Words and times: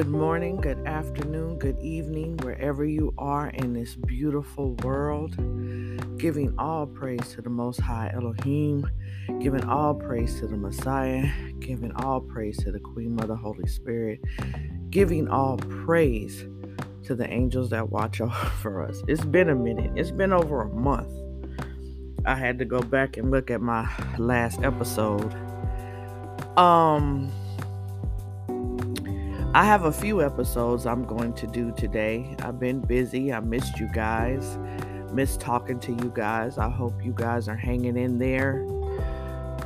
Good 0.00 0.08
morning, 0.08 0.56
good 0.56 0.86
afternoon, 0.86 1.58
good 1.58 1.78
evening, 1.78 2.38
wherever 2.38 2.86
you 2.86 3.12
are 3.18 3.48
in 3.48 3.74
this 3.74 3.96
beautiful 3.96 4.72
world. 4.76 5.36
Giving 6.16 6.54
all 6.58 6.86
praise 6.86 7.34
to 7.34 7.42
the 7.42 7.50
Most 7.50 7.82
High 7.82 8.10
Elohim, 8.14 8.90
giving 9.40 9.62
all 9.64 9.94
praise 9.94 10.40
to 10.40 10.46
the 10.46 10.56
Messiah, 10.56 11.28
giving 11.58 11.92
all 11.96 12.22
praise 12.22 12.56
to 12.64 12.72
the 12.72 12.80
Queen 12.80 13.14
Mother 13.14 13.34
Holy 13.34 13.68
Spirit, 13.68 14.20
giving 14.88 15.28
all 15.28 15.58
praise 15.58 16.46
to 17.04 17.14
the 17.14 17.30
angels 17.30 17.68
that 17.68 17.90
watch 17.90 18.20
over 18.22 18.82
us. 18.82 19.02
It's 19.06 19.26
been 19.26 19.50
a 19.50 19.54
minute, 19.54 19.92
it's 19.96 20.12
been 20.12 20.32
over 20.32 20.62
a 20.62 20.68
month. 20.70 21.12
I 22.24 22.36
had 22.36 22.58
to 22.60 22.64
go 22.64 22.80
back 22.80 23.18
and 23.18 23.30
look 23.30 23.50
at 23.50 23.60
my 23.60 23.86
last 24.16 24.62
episode. 24.62 25.34
Um, 26.56 27.30
I 29.52 29.64
have 29.64 29.82
a 29.82 29.90
few 29.90 30.22
episodes 30.22 30.86
I'm 30.86 31.04
going 31.04 31.32
to 31.32 31.46
do 31.48 31.72
today. 31.72 32.36
I've 32.38 32.60
been 32.60 32.78
busy. 32.78 33.32
I 33.32 33.40
missed 33.40 33.80
you 33.80 33.88
guys. 33.88 34.56
Missed 35.12 35.40
talking 35.40 35.80
to 35.80 35.90
you 35.90 36.12
guys. 36.14 36.56
I 36.56 36.70
hope 36.70 37.04
you 37.04 37.12
guys 37.12 37.48
are 37.48 37.56
hanging 37.56 37.96
in 37.96 38.16
there. 38.20 38.64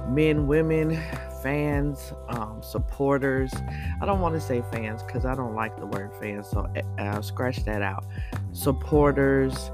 Men, 0.09 0.47
women, 0.47 0.99
fans, 1.43 2.15
um, 2.29 2.63
supporters. 2.63 3.53
I 4.01 4.07
don't 4.07 4.23
want 4.23 4.35
to 4.37 4.41
say 4.41 4.63
fans 4.73 5.03
because 5.03 5.27
I 5.27 5.35
don't 5.35 5.55
like 5.55 5.77
the 5.77 5.85
word 5.85 6.13
fans, 6.19 6.49
so 6.49 6.67
I'll 6.97 7.23
scratch 7.23 7.63
that 7.67 7.83
out. 7.83 8.07
Supporters, 8.53 9.71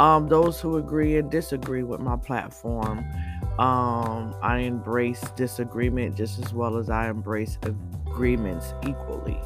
um, 0.00 0.26
those 0.26 0.60
who 0.60 0.78
agree 0.78 1.16
and 1.18 1.30
disagree 1.30 1.84
with 1.84 2.00
my 2.00 2.16
platform. 2.16 3.06
Um, 3.60 4.34
I 4.42 4.58
embrace 4.64 5.20
disagreement 5.36 6.16
just 6.16 6.44
as 6.44 6.52
well 6.52 6.76
as 6.76 6.90
I 6.90 7.08
embrace 7.08 7.56
agreements 8.14 8.72
equally. 8.86 9.40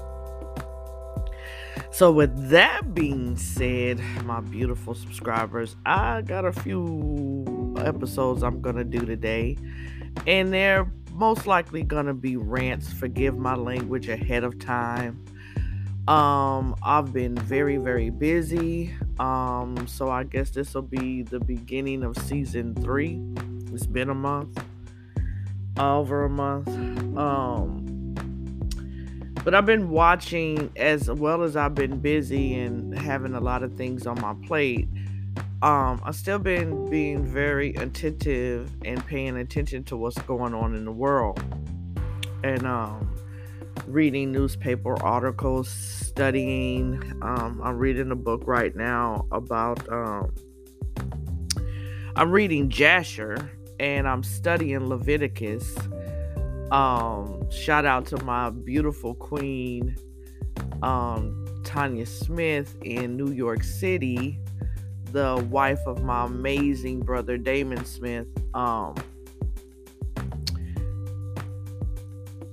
So, 1.91 2.13
with 2.13 2.51
that 2.51 2.95
being 2.95 3.37
said, 3.37 3.99
my 4.25 4.41
beautiful 4.41 4.95
subscribers, 4.95 5.75
I 5.87 6.23
got 6.23 6.45
a 6.45 6.53
few 6.53 7.75
episodes 7.79 8.43
I'm 8.43 8.61
gonna 8.61 8.85
do 8.85 9.01
today, 9.01 9.57
and 10.27 10.53
they're 10.53 10.91
most 11.13 11.47
likely 11.47 11.83
gonna 11.83 12.15
be 12.15 12.37
rants. 12.37 12.93
Forgive 12.93 13.39
my 13.39 13.55
language 13.55 14.09
ahead 14.09 14.45
of 14.45 14.59
time. 14.59 15.25
Um, 16.07 16.77
I've 16.83 17.13
been 17.13 17.35
very, 17.37 17.79
very 17.79 18.11
busy. 18.11 18.95
Um, 19.19 19.87
so 19.87 20.11
I 20.11 20.25
guess 20.25 20.51
this 20.51 20.75
will 20.75 20.83
be 20.83 21.23
the 21.23 21.41
beginning 21.41 22.03
of 22.03 22.17
season 22.19 22.75
three. 22.75 23.21
It's 23.73 23.87
been 23.87 24.11
a 24.11 24.15
month, 24.15 24.63
over 25.79 26.25
a 26.25 26.31
month. 26.31 26.69
Um, 27.17 27.88
but 29.49 29.55
I've 29.55 29.65
been 29.65 29.89
watching 29.89 30.71
as 30.77 31.11
well 31.11 31.43
as 31.43 31.57
I've 31.57 31.75
been 31.75 32.01
busy 32.01 32.53
and 32.53 32.95
having 32.99 33.33
a 33.33 33.41
lot 33.41 33.63
of 33.63 33.79
things 33.79 34.07
on 34.07 34.21
my 34.21 34.35
plate. 34.47 34.91
Um, 35.63 36.03
I've 36.05 36.17
still 36.17 36.39
been 36.39 36.91
being 36.91 37.25
very 37.25 37.75
attentive 37.77 38.71
and 38.85 39.03
paying 39.07 39.39
attention 39.39 39.85
to 39.85 39.97
what's 39.97 40.19
going 40.19 40.53
on 40.53 40.75
in 40.75 40.85
the 40.85 40.93
world. 40.93 41.43
And 42.45 42.67
um, 42.67 43.17
reading 43.87 44.33
newspaper 44.33 45.03
articles, 45.03 45.71
studying. 45.71 47.03
Um, 47.23 47.59
I'm 47.65 47.79
reading 47.79 48.11
a 48.11 48.17
book 48.17 48.43
right 48.45 48.77
now 48.77 49.27
about. 49.33 49.91
Um, 49.91 50.31
I'm 52.17 52.31
reading 52.31 52.69
Jasher 52.69 53.51
and 53.81 54.07
I'm 54.07 54.23
studying 54.23 54.91
Leviticus. 54.91 55.75
Um, 56.71 57.51
shout 57.51 57.87
out 57.87 58.07
to 58.07 58.23
my 58.25 58.51
beautiful 58.51 59.15
queen, 59.15 59.97
um, 60.83 61.47
Tanya 61.65 62.05
Smith 62.05 62.77
in 62.83 63.17
New 63.17 63.33
York 63.33 63.63
City, 63.63 64.39
the 65.13 65.47
wife 65.51 65.81
of 65.87 66.03
my 66.03 66.27
amazing 66.27 67.01
brother 67.01 67.39
Damon 67.39 67.85
Smith. 67.87 68.27
Um, 68.53 68.95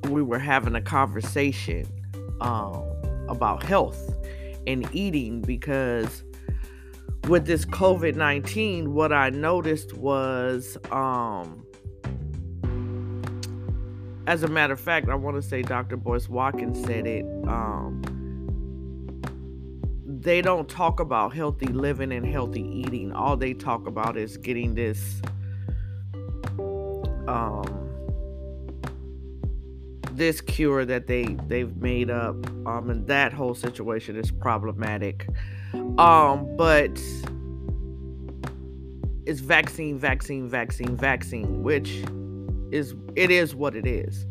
we 0.09 0.21
were 0.21 0.39
having 0.39 0.75
a 0.75 0.81
conversation 0.81 1.85
um, 2.39 2.85
about 3.27 3.63
health 3.63 4.15
and 4.65 4.87
eating 4.93 5.41
because 5.41 6.23
with 7.27 7.45
this 7.45 7.65
COVID 7.65 8.15
19, 8.15 8.93
what 8.93 9.11
I 9.11 9.29
noticed 9.29 9.93
was, 9.93 10.77
um, 10.91 11.64
as 14.27 14.43
a 14.43 14.47
matter 14.47 14.73
of 14.73 14.79
fact, 14.79 15.09
I 15.09 15.15
want 15.15 15.35
to 15.35 15.41
say 15.41 15.61
Dr. 15.61 15.97
Boyce 15.97 16.27
Watkins 16.27 16.83
said 16.85 17.05
it. 17.05 17.25
Um, 17.47 18.01
they 20.05 20.41
don't 20.41 20.67
talk 20.67 20.99
about 20.99 21.33
healthy 21.33 21.67
living 21.67 22.11
and 22.11 22.25
healthy 22.25 22.63
eating. 22.63 23.11
All 23.11 23.37
they 23.37 23.53
talk 23.53 23.87
about 23.87 24.17
is 24.17 24.37
getting 24.37 24.73
this 24.73 25.21
um, 27.27 27.85
this 30.15 30.41
cure 30.41 30.85
that 30.85 31.07
they 31.07 31.25
they've 31.47 31.75
made 31.77 32.09
up 32.09 32.35
um 32.65 32.89
and 32.89 33.05
that 33.07 33.33
whole 33.33 33.53
situation 33.53 34.15
is 34.15 34.31
problematic 34.31 35.27
um 35.97 36.55
but 36.55 36.97
it's 39.25 39.41
vaccine 39.41 39.99
vaccine 39.99 40.47
vaccine 40.47 40.95
vaccine 40.95 41.61
which 41.63 42.01
is 42.71 42.95
it 43.15 43.31
is 43.31 43.55
what 43.55 43.75
it 43.75 43.87
is 43.87 44.25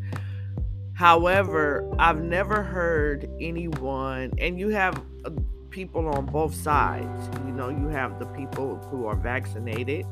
however 0.95 1.89
i've 1.99 2.23
never 2.23 2.63
heard 2.63 3.29
anyone 3.41 4.33
and 4.39 4.59
you 4.59 4.69
have 4.69 5.03
uh, 5.25 5.31
people 5.71 6.07
on 6.09 6.27
both 6.27 6.55
sides 6.55 7.29
you 7.47 7.53
know 7.53 7.69
you 7.69 7.89
have 7.89 8.19
the 8.19 8.27
people 8.27 8.77
who 8.91 9.07
are 9.07 9.17
vaccinated 9.17 10.07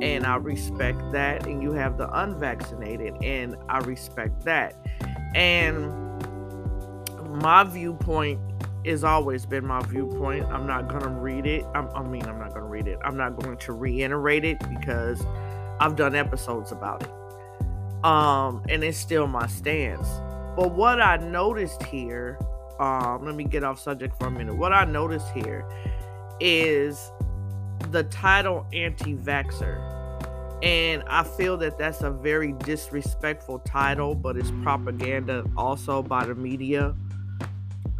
and 0.00 0.26
I 0.26 0.36
respect 0.36 1.12
that. 1.12 1.46
And 1.46 1.62
you 1.62 1.72
have 1.72 1.98
the 1.98 2.08
unvaccinated, 2.20 3.14
and 3.22 3.56
I 3.68 3.78
respect 3.78 4.44
that. 4.44 4.74
And 5.34 5.90
my 7.40 7.64
viewpoint 7.64 8.40
has 8.86 9.04
always 9.04 9.46
been 9.46 9.66
my 9.66 9.80
viewpoint. 9.82 10.46
I'm 10.46 10.66
not 10.66 10.88
going 10.88 11.02
to 11.02 11.08
read 11.08 11.46
it. 11.46 11.64
I'm, 11.74 11.88
i 11.94 12.02
mean, 12.02 12.24
I'm 12.24 12.38
not 12.38 12.50
going 12.50 12.62
to 12.62 12.68
read 12.68 12.88
it. 12.88 12.98
I'm 13.04 13.16
not 13.16 13.36
going 13.36 13.56
to 13.56 13.72
reiterate 13.72 14.44
it 14.44 14.58
because 14.68 15.24
I've 15.80 15.96
done 15.96 16.14
episodes 16.14 16.72
about 16.72 17.02
it. 17.02 17.10
Um, 18.04 18.62
and 18.68 18.82
it's 18.82 18.98
still 18.98 19.26
my 19.26 19.46
stance. 19.46 20.08
But 20.56 20.72
what 20.72 21.00
I 21.00 21.16
noticed 21.16 21.82
here, 21.84 22.38
um, 22.78 23.24
let 23.24 23.34
me 23.34 23.44
get 23.44 23.64
off 23.64 23.78
subject 23.78 24.18
for 24.18 24.26
a 24.26 24.30
minute. 24.30 24.56
What 24.56 24.72
I 24.72 24.84
noticed 24.84 25.28
here 25.30 25.66
is 26.40 27.10
the 27.90 28.04
title 28.04 28.66
anti 28.72 29.14
vaxxer. 29.14 29.88
And 30.62 31.02
I 31.08 31.24
feel 31.24 31.56
that 31.58 31.76
that's 31.76 32.02
a 32.02 32.10
very 32.10 32.52
disrespectful 32.52 33.60
title, 33.60 34.14
but 34.14 34.36
it's 34.36 34.52
propaganda 34.62 35.44
also 35.56 36.02
by 36.02 36.24
the 36.24 36.36
media 36.36 36.94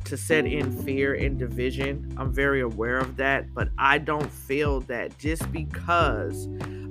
to 0.05 0.17
set 0.17 0.47
in 0.47 0.71
fear 0.85 1.15
and 1.15 1.39
division. 1.39 2.15
I'm 2.17 2.33
very 2.33 2.61
aware 2.61 2.99
of 2.99 3.17
that, 3.17 3.53
but 3.55 3.71
I 3.79 3.99
don't 3.99 4.31
feel 4.31 4.81
that 4.83 5.19
just 5.19 5.51
because 5.51 6.47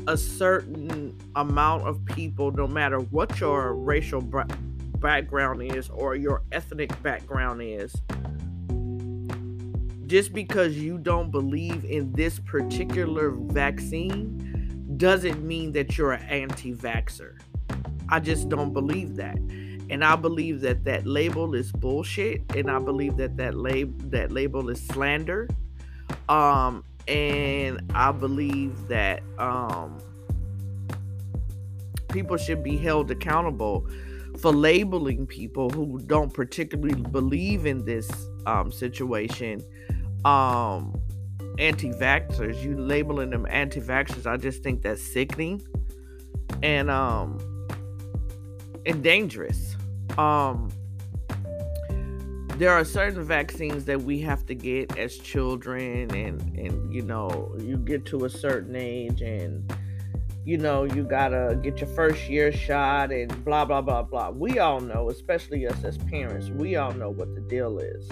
a 0.07 0.17
certain 0.17 1.17
amount 1.35 1.87
of 1.87 2.03
people, 2.05 2.51
no 2.51 2.67
matter 2.67 2.99
what 2.99 3.39
your 3.39 3.73
racial 3.73 4.21
background 4.99 5.61
is 5.61 5.89
or 5.89 6.15
your 6.15 6.43
ethnic 6.51 7.01
background 7.01 7.61
is, 7.61 7.93
just 10.07 10.33
because 10.33 10.77
you 10.77 10.97
don't 10.97 11.31
believe 11.31 11.85
in 11.85 12.11
this 12.13 12.39
particular 12.39 13.31
vaccine 13.31 14.95
doesn't 14.97 15.41
mean 15.41 15.71
that 15.71 15.97
you're 15.97 16.11
an 16.11 16.23
anti 16.29 16.73
vaxxer. 16.73 17.39
I 18.09 18.19
just 18.19 18.49
don't 18.49 18.73
believe 18.73 19.15
that. 19.15 19.37
And 19.89 20.03
I 20.03 20.15
believe 20.15 20.61
that 20.61 20.83
that 20.83 21.05
label 21.05 21.55
is 21.55 21.71
bullshit. 21.71 22.43
And 22.55 22.69
I 22.69 22.79
believe 22.79 23.17
that 23.17 23.37
that, 23.37 23.55
lab- 23.55 24.11
that 24.11 24.31
label 24.31 24.69
is 24.69 24.81
slander. 24.87 25.47
Um, 26.29 26.83
and 27.07 27.81
I 27.93 28.11
believe 28.11 28.87
that 28.87 29.23
um, 29.37 29.97
people 32.09 32.37
should 32.37 32.63
be 32.63 32.77
held 32.77 33.11
accountable 33.11 33.87
for 34.39 34.51
labeling 34.51 35.27
people 35.27 35.69
who 35.69 35.99
don't 36.05 36.33
particularly 36.33 37.01
believe 37.01 37.65
in 37.65 37.85
this 37.85 38.09
um, 38.45 38.71
situation 38.71 39.63
um, 40.25 40.99
anti-vaxxers, 41.57 42.61
you 42.63 42.77
labeling 42.77 43.29
them 43.29 43.45
anti-vaxxers, 43.49 44.25
I 44.25 44.37
just 44.37 44.63
think 44.63 44.81
that's 44.81 45.01
sickening 45.01 45.61
and 46.63 46.89
um 46.89 47.39
and 48.85 49.03
dangerous. 49.03 49.75
Um 50.17 50.69
there 52.61 52.71
are 52.71 52.85
certain 52.85 53.23
vaccines 53.23 53.85
that 53.85 53.99
we 53.99 54.19
have 54.19 54.45
to 54.45 54.53
get 54.53 54.95
as 54.95 55.17
children 55.17 56.13
and 56.13 56.39
and 56.59 56.93
you 56.93 57.01
know, 57.01 57.51
you 57.57 57.75
get 57.75 58.05
to 58.05 58.25
a 58.25 58.29
certain 58.29 58.75
age 58.75 59.23
and 59.23 59.73
you 60.45 60.59
know, 60.59 60.83
you 60.83 61.03
gotta 61.03 61.59
get 61.63 61.79
your 61.79 61.89
first 61.95 62.29
year 62.29 62.51
shot 62.51 63.11
and 63.11 63.43
blah, 63.43 63.65
blah, 63.65 63.81
blah, 63.81 64.03
blah. 64.03 64.29
We 64.29 64.59
all 64.59 64.79
know, 64.79 65.09
especially 65.09 65.65
us 65.65 65.83
as 65.83 65.97
parents, 65.97 66.51
we 66.51 66.75
all 66.75 66.93
know 66.93 67.09
what 67.09 67.33
the 67.33 67.41
deal 67.41 67.79
is. 67.79 68.07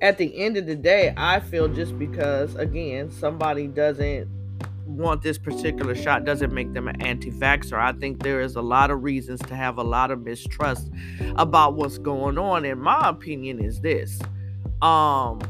At 0.00 0.16
the 0.16 0.34
end 0.34 0.56
of 0.56 0.64
the 0.64 0.74
day, 0.74 1.12
I 1.14 1.40
feel 1.40 1.68
just 1.68 1.98
because, 1.98 2.54
again, 2.54 3.10
somebody 3.10 3.66
doesn't 3.66 4.26
want 4.86 5.22
this 5.22 5.38
particular 5.38 5.94
shot 5.94 6.24
doesn't 6.24 6.52
make 6.52 6.72
them 6.72 6.88
an 6.88 7.00
anti 7.02 7.30
vaxxer. 7.30 7.78
I 7.78 7.92
think 7.92 8.22
there 8.22 8.40
is 8.40 8.56
a 8.56 8.62
lot 8.62 8.90
of 8.90 9.02
reasons 9.02 9.40
to 9.42 9.54
have 9.54 9.78
a 9.78 9.82
lot 9.82 10.10
of 10.10 10.22
mistrust 10.22 10.90
about 11.36 11.74
what's 11.74 11.98
going 11.98 12.38
on. 12.38 12.64
And 12.64 12.80
my 12.80 13.08
opinion 13.08 13.64
is 13.64 13.80
this. 13.80 14.20
Um, 14.80 15.40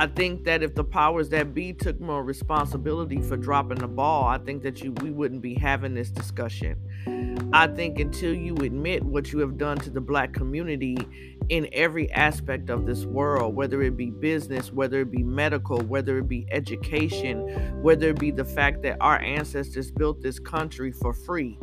I 0.00 0.06
think 0.06 0.44
that 0.44 0.62
if 0.62 0.76
the 0.76 0.84
powers 0.84 1.28
that 1.30 1.54
be 1.54 1.72
took 1.72 2.00
more 2.00 2.22
responsibility 2.22 3.20
for 3.20 3.36
dropping 3.36 3.78
the 3.78 3.88
ball, 3.88 4.28
I 4.28 4.38
think 4.38 4.62
that 4.62 4.80
you 4.80 4.92
we 4.92 5.10
wouldn't 5.10 5.42
be 5.42 5.54
having 5.54 5.94
this 5.94 6.08
discussion. 6.08 6.78
I 7.52 7.66
think 7.66 7.98
until 7.98 8.32
you 8.32 8.54
admit 8.58 9.02
what 9.02 9.32
you 9.32 9.40
have 9.40 9.58
done 9.58 9.78
to 9.78 9.90
the 9.90 10.00
black 10.00 10.32
community 10.32 10.96
in 11.48 11.68
every 11.72 12.08
aspect 12.12 12.70
of 12.70 12.86
this 12.86 13.06
world, 13.06 13.56
whether 13.56 13.82
it 13.82 13.96
be 13.96 14.10
business, 14.10 14.72
whether 14.72 15.00
it 15.00 15.10
be 15.10 15.24
medical, 15.24 15.80
whether 15.80 16.18
it 16.18 16.28
be 16.28 16.46
education, 16.52 17.82
whether 17.82 18.10
it 18.10 18.20
be 18.20 18.30
the 18.30 18.44
fact 18.44 18.82
that 18.82 18.98
our 19.00 19.18
ancestors 19.18 19.90
built 19.90 20.22
this 20.22 20.38
country 20.38 20.92
for 20.92 21.12
free 21.12 21.58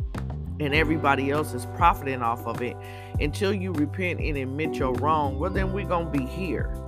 and 0.60 0.74
everybody 0.74 1.30
else 1.30 1.54
is 1.54 1.64
profiting 1.76 2.20
off 2.20 2.46
of 2.46 2.60
it, 2.60 2.76
until 3.20 3.54
you 3.54 3.72
repent 3.72 4.20
and 4.20 4.36
admit 4.36 4.74
your 4.74 4.92
wrong, 4.94 5.38
well 5.38 5.50
then 5.50 5.72
we're 5.72 5.86
going 5.86 6.12
to 6.12 6.18
be 6.18 6.26
here. 6.26 6.85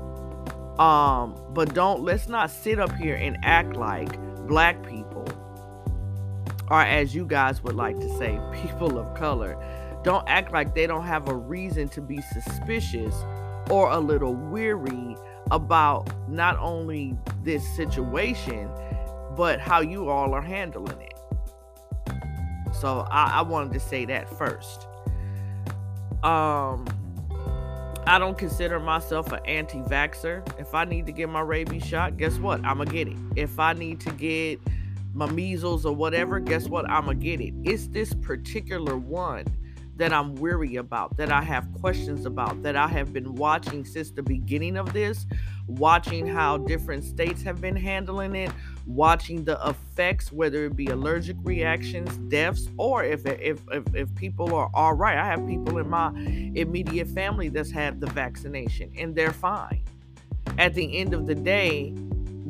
Um, 0.79 1.37
but 1.51 1.75
don't 1.75 2.03
let's 2.03 2.29
not 2.29 2.51
sit 2.51 2.79
up 2.79 2.95
here 2.95 3.17
and 3.17 3.37
act 3.43 3.75
like 3.75 4.19
black 4.47 4.81
people, 4.87 5.27
or 6.71 6.81
as 6.83 7.15
you 7.15 7.27
guys 7.27 7.63
would 7.65 7.75
like 7.75 7.99
to 7.99 8.17
say, 8.17 8.39
people 8.63 8.99
of 8.99 9.13
color, 9.15 9.57
don't 10.05 10.27
act 10.29 10.53
like 10.53 10.75
they 10.75 10.87
don't 10.87 11.05
have 11.05 11.29
a 11.29 11.35
reason 11.35 11.89
to 11.91 12.01
be 12.01 12.21
suspicious 12.21 13.15
or 13.71 13.91
a 13.91 13.99
little 13.99 14.35
weary 14.35 15.17
about 15.51 16.09
not 16.29 16.57
only 16.59 17.17
this 17.43 17.67
situation, 17.77 18.71
but 19.37 19.61
how 19.61 19.81
you 19.81 20.09
all 20.09 20.33
are 20.33 20.43
handling 20.43 21.01
it. 21.01 21.15
So 22.73 23.07
I, 23.11 23.39
I 23.39 23.43
wanted 23.43 23.73
to 23.73 23.81
say 23.81 24.05
that 24.05 24.29
first. 24.39 24.87
Um 26.23 26.87
I 28.09 28.19
don't 28.19 28.39
consider 28.39 28.81
myself 28.81 29.33
an 29.33 29.41
anti 29.45 29.81
vaxxer. 29.81 30.43
If 30.59 30.75
I 30.75 30.87
need 30.87 31.05
to 31.05 31.13
get 31.13 31.29
my 31.29 31.43
rabies 31.43 31.85
shot, 31.85 32.17
guess 32.17 32.39
what? 32.39 32.65
I'm 32.65 32.79
going 32.79 32.89
to 32.89 32.95
get 32.95 33.07
it. 33.07 33.19
If 33.37 33.59
I 33.59 33.75
need 33.75 34.01
to 34.01 34.11
get 34.13 34.61
my 35.13 35.27
measles 35.27 35.85
or 35.85 35.95
whatever, 35.95 36.41
guess 36.41 36.69
what? 36.71 36.89
I'm 36.89 37.05
going 37.05 37.21
to 37.21 37.23
get 37.23 37.43
it. 37.43 37.53
It's 37.65 37.87
this 37.89 38.15
particular 38.15 38.97
one 38.97 39.45
that 39.99 40.13
I'm 40.13 40.37
weary 40.37 40.77
about, 40.77 41.17
that 41.17 41.31
I 41.31 41.43
have 41.43 41.69
questions 41.81 42.25
about, 42.25 42.63
that 42.63 42.77
I 42.77 42.87
have 42.87 43.13
been 43.13 43.35
watching 43.35 43.85
since 43.85 44.11
the 44.13 44.23
beginning 44.23 44.77
of 44.77 44.93
this, 44.93 45.27
watching 45.67 46.27
how 46.27 46.57
different 46.57 47.05
states 47.05 47.43
have 47.43 47.61
been 47.61 47.77
handling 47.77 48.35
it, 48.37 48.53
watching 48.87 49.45
the 49.45 49.59
effects, 49.67 50.33
whether 50.33 50.65
it 50.65 50.77
be 50.77 50.87
allergic 50.87 51.37
reactions, 51.43 52.17
deaths, 52.29 52.69
or 52.79 53.05
if 53.05 53.27
if 53.27 53.61
if, 53.73 53.95
if 53.95 54.15
people 54.15 54.55
are 54.55 54.71
all 54.73 54.95
right. 54.95 55.19
I 55.19 55.27
have 55.27 55.45
people 55.47 55.79
in 55.79 55.91
my 55.91 56.11
immediate 56.55 57.09
family 57.09 57.49
that's 57.49 57.71
had 57.71 58.01
the 58.01 58.07
vaccination 58.07 58.93
and 58.97 59.15
they're 59.15 59.33
fine. 59.33 59.85
At 60.59 60.75
the 60.75 60.97
end 60.97 61.13
of 61.13 61.27
the 61.27 61.35
day, 61.35 61.93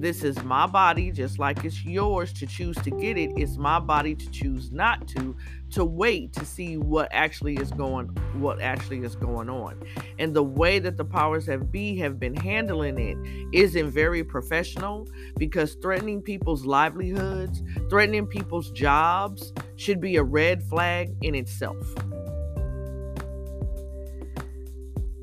this 0.00 0.22
is 0.22 0.42
my 0.44 0.66
body, 0.66 1.10
just 1.10 1.38
like 1.38 1.64
it's 1.64 1.84
yours 1.84 2.32
to 2.34 2.46
choose 2.46 2.76
to 2.78 2.90
get 2.90 3.16
it. 3.16 3.30
It's 3.36 3.56
my 3.56 3.80
body 3.80 4.14
to 4.14 4.30
choose 4.30 4.70
not 4.70 5.06
to, 5.08 5.36
to 5.72 5.84
wait 5.84 6.32
to 6.34 6.44
see 6.44 6.76
what 6.76 7.08
actually 7.12 7.56
is 7.56 7.70
going, 7.70 8.06
what 8.34 8.60
actually 8.60 9.04
is 9.04 9.16
going 9.16 9.48
on. 9.48 9.82
And 10.18 10.34
the 10.34 10.42
way 10.42 10.78
that 10.78 10.96
the 10.96 11.04
powers 11.04 11.46
that 11.46 11.70
be 11.72 11.96
have 11.98 12.18
been 12.18 12.34
handling 12.34 12.98
it 12.98 13.18
isn't 13.52 13.90
very 13.90 14.22
professional 14.24 15.08
because 15.36 15.74
threatening 15.74 16.22
people's 16.22 16.64
livelihoods, 16.64 17.62
threatening 17.90 18.26
people's 18.26 18.70
jobs 18.70 19.52
should 19.76 20.00
be 20.00 20.16
a 20.16 20.22
red 20.22 20.62
flag 20.62 21.14
in 21.22 21.34
itself. 21.34 21.94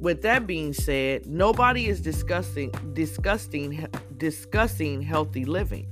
with 0.05 0.21
that 0.21 0.45
being 0.45 0.71
said, 0.71 1.25
nobody 1.25 1.87
is 1.87 1.99
discussing 1.99 2.69
discussing 2.93 3.87
discussing 4.17 5.01
healthy 5.01 5.45
living. 5.45 5.87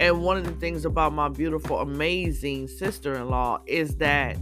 And 0.00 0.22
one 0.22 0.36
of 0.36 0.44
the 0.44 0.52
things 0.52 0.84
about 0.84 1.12
my 1.14 1.28
beautiful, 1.28 1.80
amazing 1.80 2.68
sister-in-law 2.68 3.62
is 3.66 3.96
that 3.96 4.36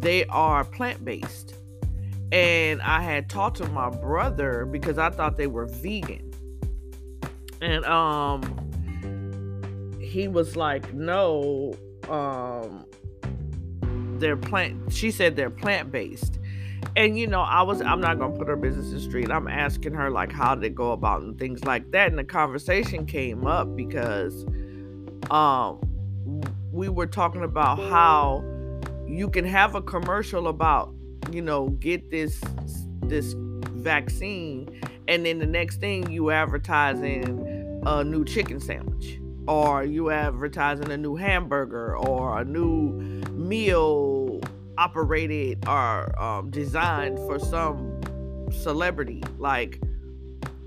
they 0.00 0.24
are 0.26 0.64
plant-based. 0.64 1.54
And 2.32 2.82
I 2.82 3.00
had 3.00 3.30
talked 3.30 3.58
to 3.58 3.68
my 3.68 3.90
brother 3.90 4.66
because 4.66 4.98
I 4.98 5.10
thought 5.10 5.36
they 5.36 5.46
were 5.46 5.66
vegan. 5.66 6.32
And 7.60 7.84
um 7.84 8.42
he 10.00 10.28
was 10.28 10.56
like, 10.56 10.92
"No, 10.92 11.74
um 12.08 12.84
they're 14.18 14.36
plant 14.36 14.92
she 14.92 15.10
said 15.10 15.36
they're 15.36 15.50
plant-based." 15.50 16.40
And 16.96 17.18
you 17.18 17.26
know 17.26 17.40
i 17.40 17.62
was 17.62 17.80
i'm 17.82 18.00
not 18.00 18.18
gonna 18.18 18.36
put 18.36 18.48
her 18.48 18.56
business 18.56 18.92
in 18.92 19.00
street. 19.00 19.30
I'm 19.30 19.48
asking 19.48 19.94
her 19.94 20.10
like 20.10 20.32
how 20.32 20.54
did 20.54 20.64
it 20.64 20.74
go 20.74 20.92
about 20.92 21.22
and 21.22 21.38
things 21.38 21.64
like 21.64 21.90
that. 21.92 22.08
And 22.08 22.18
the 22.18 22.24
conversation 22.24 23.06
came 23.06 23.46
up 23.46 23.76
because 23.76 24.44
um 25.30 25.80
we 26.72 26.88
were 26.88 27.06
talking 27.06 27.44
about 27.44 27.78
how 27.78 28.42
you 29.06 29.28
can 29.28 29.44
have 29.44 29.74
a 29.74 29.82
commercial 29.82 30.48
about 30.48 30.92
you 31.30 31.42
know 31.42 31.68
get 31.68 32.10
this 32.10 32.40
this 33.02 33.34
vaccine 33.36 34.80
and 35.06 35.26
then 35.26 35.38
the 35.38 35.46
next 35.46 35.78
thing 35.78 36.10
you 36.10 36.30
advertising 36.30 37.82
a 37.86 38.02
new 38.02 38.24
chicken 38.24 38.58
sandwich 38.58 39.20
or 39.46 39.84
you 39.84 40.10
advertising 40.10 40.90
a 40.90 40.96
new 40.96 41.14
hamburger 41.14 41.96
or 41.96 42.40
a 42.40 42.44
new 42.44 42.92
meal 43.30 44.23
operated 44.78 45.66
or 45.68 46.20
um, 46.20 46.50
designed 46.50 47.18
for 47.18 47.38
some 47.38 48.00
celebrity. 48.50 49.22
Like, 49.38 49.80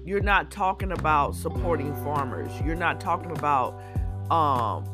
you're 0.05 0.21
not 0.21 0.51
talking 0.51 0.91
about 0.91 1.35
supporting 1.35 1.93
farmers. 2.03 2.51
You're 2.63 2.75
not 2.75 3.01
talking 3.01 3.31
about 3.31 3.79
um, 4.31 4.85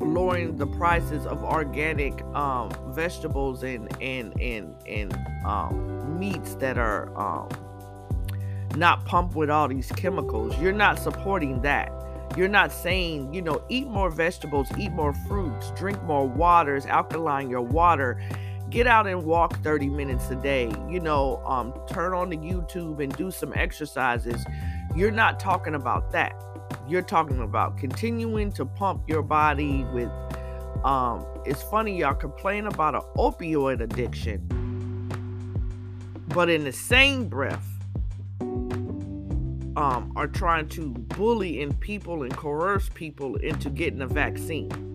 lowering 0.00 0.56
the 0.56 0.66
prices 0.66 1.26
of 1.26 1.42
organic 1.42 2.22
um, 2.34 2.70
vegetables 2.94 3.62
and 3.62 3.88
and 4.00 4.40
and 4.40 4.74
and 4.86 5.18
um, 5.44 6.18
meats 6.18 6.54
that 6.56 6.78
are 6.78 7.16
um, 7.18 7.48
not 8.76 9.04
pumped 9.04 9.34
with 9.34 9.50
all 9.50 9.68
these 9.68 9.90
chemicals. 9.92 10.56
You're 10.60 10.72
not 10.72 10.98
supporting 10.98 11.60
that. 11.62 11.92
You're 12.36 12.48
not 12.48 12.72
saying, 12.72 13.34
you 13.34 13.42
know, 13.42 13.62
eat 13.68 13.88
more 13.88 14.08
vegetables, 14.08 14.68
eat 14.78 14.92
more 14.92 15.12
fruits, 15.12 15.70
drink 15.72 16.02
more 16.04 16.26
waters, 16.26 16.86
alkaline 16.86 17.50
your 17.50 17.60
water, 17.60 18.22
get 18.72 18.86
out 18.86 19.06
and 19.06 19.22
walk 19.24 19.62
30 19.62 19.88
minutes 19.90 20.30
a 20.30 20.36
day 20.36 20.72
you 20.88 20.98
know 20.98 21.42
um, 21.44 21.74
turn 21.86 22.14
on 22.14 22.30
the 22.30 22.36
youtube 22.38 23.02
and 23.02 23.14
do 23.16 23.30
some 23.30 23.52
exercises 23.54 24.44
you're 24.94 25.10
not 25.10 25.40
talking 25.40 25.74
about 25.74 26.12
that. 26.12 26.34
You're 26.86 27.02
talking 27.02 27.40
about 27.40 27.78
continuing 27.78 28.52
to 28.52 28.66
pump 28.66 29.08
your 29.08 29.22
body 29.22 29.84
with 29.92 30.10
um, 30.84 31.24
it's 31.44 31.62
funny 31.62 31.96
y'all 31.98 32.14
complain 32.14 32.66
about 32.66 32.94
an 32.94 33.02
opioid 33.16 33.80
addiction 33.80 34.48
but 36.28 36.50
in 36.50 36.64
the 36.64 36.72
same 36.72 37.28
breath 37.28 37.64
um, 39.76 40.12
are 40.16 40.26
trying 40.26 40.68
to 40.70 40.88
bully 40.88 41.60
in 41.60 41.72
people 41.74 42.24
and 42.24 42.36
coerce 42.36 42.90
people 42.94 43.36
into 43.36 43.70
getting 43.70 44.00
a 44.00 44.08
vaccine 44.08 44.91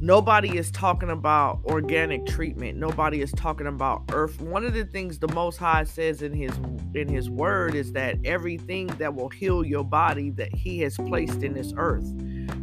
nobody 0.00 0.56
is 0.56 0.70
talking 0.70 1.10
about 1.10 1.60
organic 1.66 2.24
treatment. 2.26 2.78
Nobody 2.78 3.20
is 3.20 3.30
talking 3.32 3.66
about 3.66 4.02
earth. 4.12 4.40
One 4.40 4.64
of 4.64 4.72
the 4.72 4.84
things 4.84 5.18
the 5.18 5.28
most 5.28 5.58
high 5.58 5.84
says 5.84 6.22
in 6.22 6.32
his 6.32 6.52
in 6.94 7.08
his 7.08 7.28
word 7.28 7.74
is 7.74 7.92
that 7.92 8.16
everything 8.24 8.86
that 8.98 9.14
will 9.14 9.28
heal 9.28 9.64
your 9.64 9.84
body 9.84 10.30
that 10.30 10.54
he 10.54 10.80
has 10.80 10.96
placed 10.96 11.42
in 11.42 11.52
this 11.52 11.72
earth. 11.76 12.04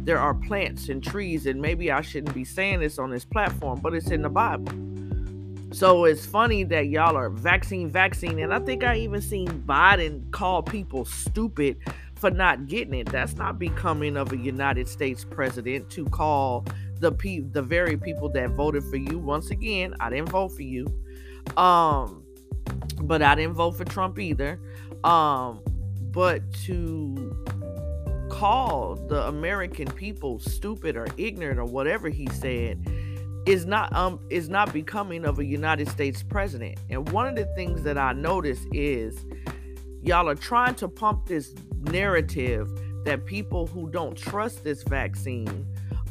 There 0.04 0.18
are 0.18 0.34
plants 0.34 0.88
and 0.88 1.02
trees 1.02 1.46
and 1.46 1.60
maybe 1.60 1.90
i 1.90 2.00
shouldn't 2.00 2.34
be 2.34 2.44
saying 2.44 2.80
this 2.80 2.98
on 2.98 3.10
this 3.10 3.24
platform 3.24 3.80
but 3.80 3.94
it's 3.94 4.10
in 4.10 4.22
the 4.22 4.28
bible. 4.28 4.72
So 5.70 6.06
it's 6.06 6.24
funny 6.24 6.64
that 6.64 6.88
y'all 6.88 7.16
are 7.16 7.30
vaccine 7.30 7.88
vaccine 7.88 8.38
and 8.40 8.52
i 8.52 8.58
think 8.58 8.84
i 8.84 8.96
even 8.96 9.22
seen 9.22 9.48
biden 9.66 10.30
call 10.32 10.62
people 10.62 11.04
stupid 11.04 11.78
for 12.18 12.32
not 12.32 12.66
getting 12.66 12.94
it. 12.94 13.06
That's 13.06 13.36
not 13.36 13.60
becoming 13.60 14.16
of 14.16 14.32
a 14.32 14.36
united 14.36 14.88
states 14.88 15.24
president 15.24 15.88
to 15.90 16.04
call 16.06 16.66
the 17.00 17.12
pe- 17.12 17.40
the 17.40 17.62
very 17.62 17.96
people 17.96 18.28
that 18.30 18.50
voted 18.50 18.84
for 18.84 18.96
you. 18.96 19.18
Once 19.18 19.50
again, 19.50 19.94
I 20.00 20.10
didn't 20.10 20.30
vote 20.30 20.52
for 20.52 20.62
you. 20.62 20.86
Um, 21.56 22.24
but 23.02 23.22
I 23.22 23.34
didn't 23.34 23.54
vote 23.54 23.72
for 23.72 23.84
Trump 23.84 24.18
either. 24.18 24.60
Um, 25.04 25.62
but 26.10 26.42
to 26.64 27.36
call 28.28 28.94
the 29.08 29.26
American 29.26 29.90
people 29.90 30.38
stupid 30.38 30.96
or 30.96 31.06
ignorant 31.16 31.58
or 31.58 31.64
whatever 31.64 32.08
he 32.08 32.26
said 32.28 32.78
is 33.46 33.64
not 33.66 33.92
um 33.94 34.20
is 34.30 34.48
not 34.48 34.72
becoming 34.72 35.24
of 35.24 35.38
a 35.38 35.44
United 35.44 35.88
States 35.88 36.22
president. 36.22 36.78
And 36.90 37.08
one 37.10 37.26
of 37.26 37.34
the 37.34 37.46
things 37.56 37.82
that 37.82 37.96
I 37.96 38.12
notice 38.12 38.60
is 38.72 39.24
y'all 40.02 40.28
are 40.28 40.34
trying 40.34 40.74
to 40.76 40.88
pump 40.88 41.26
this 41.26 41.54
narrative 41.82 42.68
that 43.04 43.24
people 43.24 43.66
who 43.66 43.88
don't 43.90 44.16
trust 44.16 44.64
this 44.64 44.82
vaccine 44.82 45.66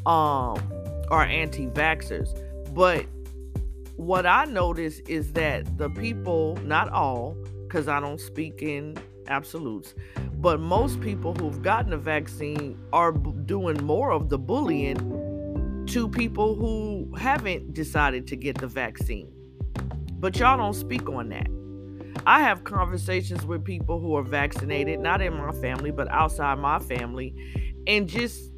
um 0.06 0.60
are 1.10 1.24
anti-vaxxers. 1.24 2.38
But 2.74 3.06
what 3.96 4.26
I 4.26 4.46
notice 4.46 5.00
is 5.08 5.34
that 5.34 5.78
the 5.78 5.90
people, 5.90 6.58
not 6.64 6.90
all, 6.90 7.36
because 7.68 7.88
I 7.88 8.00
don't 8.00 8.22
speak 8.22 8.62
in 8.62 8.98
absolutes, 9.28 9.96
but 10.36 10.60
most 10.60 11.02
people 11.02 11.34
who've 11.34 11.62
gotten 11.62 11.92
a 11.94 11.98
vaccine 11.98 12.78
are 12.94 13.12
b- 13.12 13.34
doing 13.46 13.84
more 13.84 14.12
of 14.12 14.30
the 14.30 14.38
bullying 14.38 15.84
to 15.88 16.08
people 16.08 16.56
who 16.56 17.14
haven't 17.16 17.74
decided 17.74 18.28
to 18.28 18.36
get 18.36 18.58
the 18.58 18.68
vaccine. 18.68 19.32
But 20.20 20.38
y'all 20.38 20.58
don't 20.58 20.74
speak 20.74 21.10
on 21.10 21.30
that. 21.30 21.48
I 22.26 22.42
have 22.42 22.64
conversations 22.64 23.46
with 23.46 23.64
people 23.64 24.00
who 24.00 24.16
are 24.16 24.24
vaccinated, 24.24 25.00
not 25.00 25.22
in 25.22 25.34
my 25.34 25.52
family, 25.54 25.92
but 25.92 26.10
outside 26.10 26.60
my 26.60 26.80
family, 26.80 27.34
and 27.88 28.08
just 28.08 28.52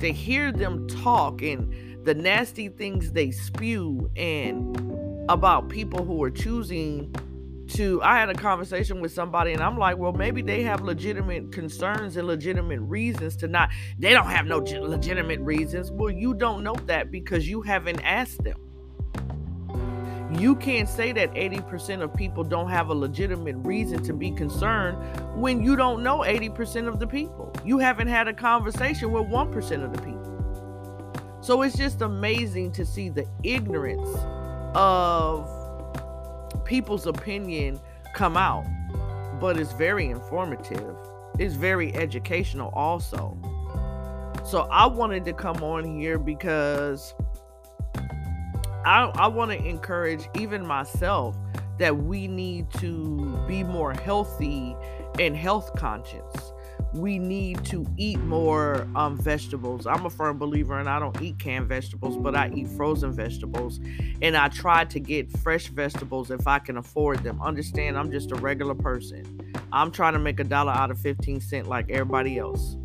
to 0.00 0.12
hear 0.12 0.52
them 0.52 0.86
talk 0.88 1.42
and 1.42 2.04
the 2.04 2.14
nasty 2.14 2.68
things 2.68 3.12
they 3.12 3.30
spew 3.30 4.10
and 4.16 4.76
about 5.28 5.68
people 5.68 6.04
who 6.04 6.22
are 6.22 6.30
choosing 6.30 7.12
to 7.68 8.00
I 8.02 8.18
had 8.18 8.30
a 8.30 8.34
conversation 8.34 9.00
with 9.00 9.12
somebody 9.12 9.52
and 9.52 9.62
I'm 9.62 9.76
like, 9.76 9.98
well, 9.98 10.12
maybe 10.12 10.40
they 10.40 10.62
have 10.62 10.82
legitimate 10.82 11.50
concerns 11.50 12.16
and 12.16 12.26
legitimate 12.26 12.80
reasons 12.80 13.36
to 13.38 13.48
not 13.48 13.70
they 13.98 14.12
don't 14.12 14.30
have 14.30 14.46
no 14.46 14.58
legitimate 14.58 15.40
reasons. 15.40 15.90
Well, 15.90 16.10
you 16.10 16.34
don't 16.34 16.62
know 16.62 16.76
that 16.86 17.10
because 17.10 17.48
you 17.48 17.62
haven't 17.62 18.00
asked 18.04 18.44
them. 18.44 18.65
You 20.32 20.56
can't 20.56 20.88
say 20.88 21.12
that 21.12 21.32
80% 21.34 22.02
of 22.02 22.12
people 22.12 22.42
don't 22.42 22.68
have 22.68 22.88
a 22.88 22.94
legitimate 22.94 23.56
reason 23.58 24.02
to 24.04 24.12
be 24.12 24.32
concerned 24.32 24.98
when 25.40 25.62
you 25.62 25.76
don't 25.76 26.02
know 26.02 26.18
80% 26.18 26.88
of 26.88 26.98
the 26.98 27.06
people. 27.06 27.52
You 27.64 27.78
haven't 27.78 28.08
had 28.08 28.26
a 28.26 28.32
conversation 28.32 29.12
with 29.12 29.24
1% 29.24 29.84
of 29.84 29.92
the 29.92 30.02
people. 30.02 31.38
So 31.40 31.62
it's 31.62 31.76
just 31.76 32.02
amazing 32.02 32.72
to 32.72 32.84
see 32.84 33.08
the 33.08 33.24
ignorance 33.44 34.08
of 34.74 35.48
people's 36.64 37.06
opinion 37.06 37.78
come 38.14 38.36
out, 38.36 38.66
but 39.40 39.56
it's 39.56 39.72
very 39.72 40.10
informative. 40.10 40.96
It's 41.38 41.54
very 41.54 41.94
educational 41.94 42.70
also. 42.70 43.38
So 44.44 44.62
I 44.72 44.86
wanted 44.86 45.24
to 45.26 45.32
come 45.32 45.62
on 45.62 45.84
here 45.84 46.18
because 46.18 47.14
I, 48.86 49.10
I 49.14 49.26
want 49.26 49.50
to 49.50 49.58
encourage 49.58 50.28
even 50.34 50.66
myself 50.66 51.36
that 51.78 51.94
we 51.94 52.26
need 52.26 52.70
to 52.78 53.38
be 53.46 53.62
more 53.62 53.92
healthy 53.92 54.74
and 55.18 55.36
health 55.36 55.74
conscious 55.76 56.52
we 56.96 57.18
need 57.18 57.64
to 57.66 57.86
eat 57.96 58.18
more 58.20 58.86
um, 58.94 59.16
vegetables. 59.16 59.86
I'm 59.86 60.06
a 60.06 60.10
firm 60.10 60.38
believer, 60.38 60.78
and 60.78 60.88
I 60.88 60.98
don't 60.98 61.20
eat 61.20 61.38
canned 61.38 61.68
vegetables, 61.68 62.16
but 62.16 62.34
I 62.34 62.50
eat 62.54 62.68
frozen 62.68 63.12
vegetables. 63.12 63.80
And 64.22 64.36
I 64.36 64.48
try 64.48 64.84
to 64.86 65.00
get 65.00 65.30
fresh 65.38 65.68
vegetables 65.68 66.30
if 66.30 66.46
I 66.46 66.58
can 66.58 66.76
afford 66.76 67.22
them. 67.22 67.40
Understand, 67.42 67.98
I'm 67.98 68.10
just 68.10 68.32
a 68.32 68.36
regular 68.36 68.74
person. 68.74 69.52
I'm 69.72 69.90
trying 69.90 70.14
to 70.14 70.18
make 70.18 70.40
a 70.40 70.44
dollar 70.44 70.72
out 70.72 70.90
of 70.90 70.98
15 70.98 71.40
cents 71.40 71.68
like 71.68 71.90
everybody 71.90 72.38
else. 72.38 72.76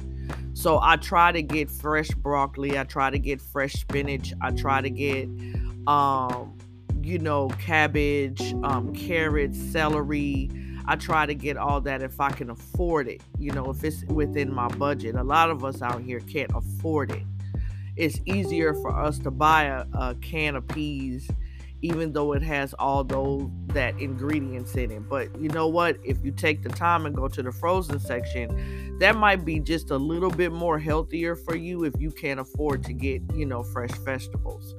So 0.54 0.80
I 0.82 0.98
try 0.98 1.32
to 1.32 1.42
get 1.42 1.70
fresh 1.70 2.10
broccoli. 2.10 2.78
I 2.78 2.84
try 2.84 3.10
to 3.10 3.20
get 3.20 3.42
fresh 3.42 3.74
spinach. 3.74 4.34
I 4.42 4.52
try 4.52 4.82
to 4.82 4.90
get, 4.90 5.30
um, 5.88 6.58
you 7.02 7.20
know, 7.20 7.50
cabbage, 7.50 8.54
um, 8.64 8.94
carrots, 8.94 9.60
celery 9.60 10.50
I 10.86 10.96
try 10.96 11.26
to 11.26 11.34
get 11.34 11.58
all 11.58 11.82
that 11.82 12.02
if 12.02 12.20
I 12.20 12.32
can 12.32 12.50
afford 12.50 13.08
it, 13.08 13.22
you 13.38 13.52
know, 13.52 13.70
if 13.70 13.84
it's 13.84 14.04
within 14.06 14.54
my 14.54 14.68
budget. 14.68 15.16
A 15.16 15.24
lot 15.24 15.50
of 15.50 15.64
us 15.64 15.82
out 15.82 16.02
here 16.02 16.20
can't 16.20 16.52
afford 16.54 17.12
it. 17.12 17.24
It's 17.96 18.20
easier 18.26 18.74
for 18.74 18.98
us 18.98 19.20
to 19.20 19.32
buy 19.32 19.66
a, 19.66 19.86
a 19.94 20.16
can 20.16 20.56
of 20.56 20.68
peas, 20.68 21.30
even 21.82 22.14
though 22.14 22.34
it 22.34 22.42
has 22.42 22.74
all 22.74 23.04
those 23.04 23.50
that 23.68 24.00
ingredients 24.00 24.76
in 24.76 24.92
it. 24.92 25.08
But 25.08 25.40
you 25.40 25.50
know 25.50 25.68
what? 25.68 25.98
If 26.04 26.24
you 26.24 26.32
take 26.32 26.64
the 26.64 26.70
time 26.70 27.06
and 27.06 27.16
go 27.16 27.28
to 27.28 27.44
the 27.44 27.52
frozen 27.52 28.00
section, 28.00 28.98
that 29.00 29.16
might 29.16 29.46
be 29.46 29.60
just 29.60 29.92
a 29.92 29.98
little 29.98 30.32
bit 30.32 30.52
more 30.52 30.80
healthier 30.80 31.36
for 31.36 31.56
you 31.56 31.84
if 31.84 31.94
you 32.00 32.12
can't 32.12 32.40
afford 32.40 32.84
to 32.86 32.94
get, 32.94 33.22
you 33.36 33.46
know, 33.46 33.64
fresh 33.64 33.92
vegetables. 34.00 34.76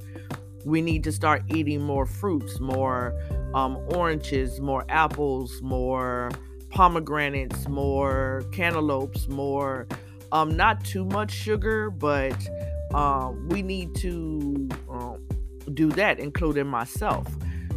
We 0.64 0.80
need 0.80 1.04
to 1.04 1.12
start 1.12 1.42
eating 1.48 1.80
more 1.82 2.06
fruits, 2.06 2.60
more 2.60 3.14
um, 3.54 3.76
oranges, 3.94 4.60
more 4.60 4.84
apples, 4.88 5.60
more 5.62 6.30
pomegranates, 6.70 7.68
more 7.68 8.44
cantaloupes, 8.52 9.28
more 9.28 9.86
um, 10.32 10.56
not 10.56 10.84
too 10.84 11.04
much 11.04 11.30
sugar, 11.30 11.90
but 11.90 12.36
um, 12.94 13.48
we 13.48 13.62
need 13.62 13.94
to 13.96 14.68
um, 14.88 15.26
do 15.74 15.90
that, 15.90 16.18
including 16.18 16.66
myself. 16.66 17.26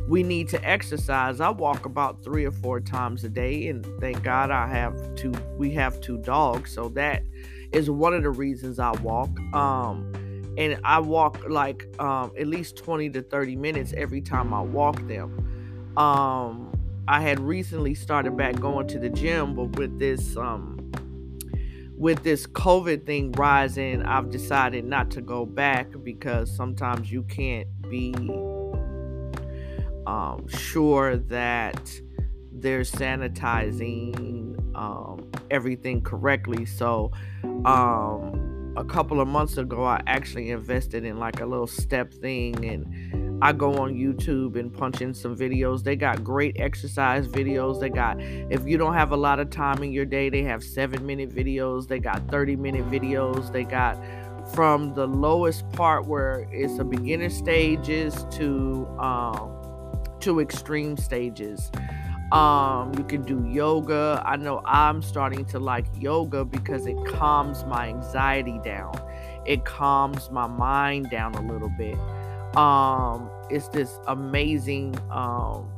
We 0.08 0.24
need 0.24 0.48
to 0.50 0.64
exercise. 0.64 1.42
I 1.42 1.50
walk 1.50 1.86
about 1.86 2.24
three 2.24 2.46
or 2.46 2.52
four 2.52 2.80
times 2.80 3.24
a 3.24 3.30
day, 3.30 3.68
and 3.68 3.86
thank 4.00 4.24
God 4.24 4.52
I 4.52 4.68
have 4.68 5.16
two. 5.16 5.34
We 5.58 5.72
have 5.72 6.00
two 6.00 6.18
dogs, 6.20 6.72
so 6.72 6.90
that 6.90 7.24
is 7.72 7.90
one 7.90 8.14
of 8.14 8.24
the 8.24 8.30
reasons 8.30 8.80
I 8.80 8.92
walk. 8.92 9.30
Um, 9.54 10.14
and 10.58 10.80
I 10.84 11.00
walk 11.00 11.44
like 11.48 11.88
um, 12.00 12.32
at 12.40 12.48
least 12.48 12.78
20 12.78 13.10
to 13.12 13.22
30 13.22 13.56
minutes 13.56 13.94
every 13.96 14.22
time 14.22 14.54
I 14.54 14.62
walk 14.62 15.06
them. 15.08 15.94
Um, 15.98 16.72
I 17.08 17.22
had 17.22 17.40
recently 17.40 17.94
started 17.94 18.36
back 18.36 18.60
going 18.60 18.88
to 18.88 19.00
the 19.00 19.10
gym, 19.10 19.56
but 19.56 19.78
with 19.78 20.00
this 20.00 20.36
um, 20.38 20.92
with 21.98 22.24
this 22.24 22.46
COVID 22.48 23.06
thing 23.06 23.32
rising, 23.34 24.04
I've 24.04 24.30
decided 24.30 24.86
not 24.86 25.12
to 25.12 25.22
go 25.22 25.46
back 25.46 25.88
because 26.04 26.54
sometimes 26.54 27.12
you 27.12 27.24
can't 27.24 27.68
be 27.90 28.14
um, 30.06 30.46
sure 30.48 31.18
that 31.18 32.02
they're 32.52 32.82
sanitizing 32.82 34.58
um, 34.76 35.32
everything 35.50 36.02
correctly. 36.02 36.66
So, 36.66 37.12
um, 37.66 38.55
a 38.78 38.84
couple 38.84 39.22
of 39.22 39.28
months 39.28 39.58
ago, 39.58 39.84
I 39.84 40.02
actually 40.08 40.52
invested 40.52 41.06
in 41.06 41.18
like 41.18 41.40
a 41.42 41.46
little 41.46 41.68
step 41.68 42.14
thing 42.14 42.66
and 42.66 43.44
I 43.44 43.52
go 43.52 43.78
on 43.78 43.94
YouTube 43.94 44.58
and 44.58 44.74
punch 44.74 45.02
in 45.02 45.14
some 45.14 45.36
videos. 45.36 45.84
They 45.84 45.96
got 45.96 46.24
great 46.24 46.56
exercise 46.60 47.28
videos. 47.28 47.80
They 47.80 47.90
got, 47.90 48.20
if 48.20 48.66
you 48.66 48.78
don't 48.78 48.94
have 48.94 49.12
a 49.12 49.18
lot 49.18 49.40
of 49.40 49.50
time 49.50 49.84
in 49.84 49.92
your 49.92 50.06
day, 50.06 50.30
they 50.30 50.44
have 50.44 50.64
seven 50.64 51.06
minute 51.06 51.30
videos. 51.30 51.88
They 51.88 52.00
got 52.00 52.28
30 52.30 52.56
minute 52.56 52.90
videos. 52.90 53.52
They 53.52 53.64
got 53.64 53.98
from 54.54 54.94
the 54.94 55.08
lowest 55.08 55.70
part 55.72 56.06
where 56.06 56.48
it's 56.52 56.80
a 56.80 56.84
beginner 56.84 57.30
stages 57.30 58.26
to 58.32 58.88
um, 59.00 59.52
to 60.20 60.40
extreme 60.40 60.98
stages. 60.98 61.72
Um, 62.32 62.94
you 62.98 63.04
can 63.04 63.22
do 63.22 63.46
yoga. 63.48 64.22
I 64.26 64.36
know 64.36 64.62
I'm 64.66 65.02
starting 65.02 65.46
to 65.46 65.60
like 65.60 65.86
yoga 65.98 66.44
because 66.44 66.88
it 66.88 66.98
calms 67.06 67.64
my 67.66 67.88
anxiety 67.88 68.60
down. 68.64 68.94
It 69.46 69.64
calms 69.64 70.32
my 70.32 70.48
mind 70.48 71.10
down 71.12 71.36
a 71.36 71.42
little 71.42 71.72
bit. 71.78 71.98
Um, 72.58 73.30
it's 73.50 73.68
this 73.68 74.00
amazing 74.08 74.98
um 75.12 75.70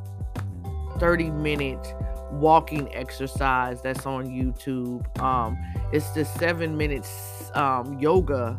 30 0.99 1.31
minute 1.31 1.93
walking 2.31 2.93
exercise 2.95 3.81
that's 3.81 4.05
on 4.05 4.27
YouTube. 4.27 5.05
Um, 5.19 5.57
it's 5.91 6.09
the 6.11 6.25
seven 6.25 6.77
minutes 6.77 7.51
um, 7.55 7.97
yoga 7.99 8.57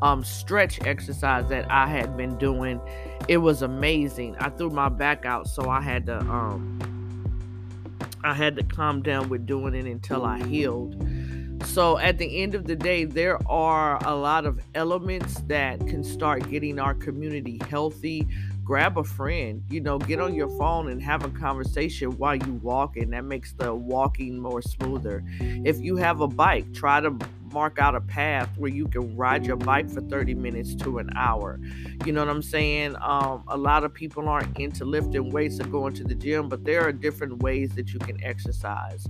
um, 0.00 0.24
stretch 0.24 0.80
exercise 0.84 1.48
that 1.48 1.70
I 1.70 1.86
had 1.86 2.16
been 2.16 2.36
doing. 2.38 2.80
It 3.28 3.38
was 3.38 3.62
amazing. 3.62 4.36
I 4.38 4.48
threw 4.50 4.70
my 4.70 4.88
back 4.88 5.24
out, 5.24 5.48
so 5.48 5.70
I 5.70 5.80
had 5.80 6.06
to 6.06 6.18
um, 6.20 6.91
I 8.24 8.34
had 8.34 8.56
to 8.56 8.62
calm 8.62 9.02
down 9.02 9.28
with 9.28 9.46
doing 9.46 9.74
it 9.74 9.86
until 9.86 10.24
I 10.24 10.42
healed. 10.44 10.96
So 11.64 11.98
at 11.98 12.18
the 12.18 12.42
end 12.42 12.54
of 12.54 12.66
the 12.66 12.76
day, 12.76 13.04
there 13.04 13.38
are 13.48 14.04
a 14.04 14.14
lot 14.14 14.46
of 14.46 14.60
elements 14.74 15.40
that 15.46 15.78
can 15.86 16.02
start 16.02 16.48
getting 16.50 16.78
our 16.78 16.94
community 16.94 17.60
healthy. 17.68 18.26
Grab 18.64 18.98
a 18.98 19.04
friend, 19.04 19.62
you 19.70 19.80
know, 19.80 19.98
get 19.98 20.20
on 20.20 20.34
your 20.34 20.48
phone 20.58 20.88
and 20.88 21.02
have 21.02 21.24
a 21.24 21.28
conversation 21.30 22.16
while 22.18 22.36
you 22.36 22.52
walk, 22.54 22.96
and 22.96 23.12
that 23.12 23.24
makes 23.24 23.52
the 23.54 23.74
walking 23.74 24.38
more 24.38 24.62
smoother. 24.62 25.24
If 25.40 25.80
you 25.80 25.96
have 25.96 26.20
a 26.20 26.28
bike, 26.28 26.72
try 26.72 27.00
to 27.00 27.16
mark 27.52 27.78
out 27.78 27.94
a 27.94 28.00
path 28.00 28.48
where 28.56 28.70
you 28.70 28.86
can 28.86 29.16
ride 29.16 29.46
your 29.46 29.56
bike 29.56 29.90
for 29.90 30.00
30 30.00 30.34
minutes 30.34 30.74
to 30.76 30.98
an 30.98 31.10
hour. 31.16 31.60
You 32.04 32.12
know 32.12 32.24
what 32.24 32.30
I'm 32.30 32.42
saying? 32.42 32.96
Um, 33.00 33.44
a 33.48 33.56
lot 33.56 33.84
of 33.84 33.92
people 33.92 34.28
aren't 34.28 34.58
into 34.58 34.84
lifting 34.84 35.30
weights 35.30 35.60
or 35.60 35.64
going 35.64 35.94
to 35.94 36.04
the 36.04 36.14
gym, 36.14 36.48
but 36.48 36.64
there 36.64 36.82
are 36.86 36.92
different 36.92 37.42
ways 37.42 37.74
that 37.74 37.92
you 37.92 37.98
can 37.98 38.22
exercise. 38.24 39.06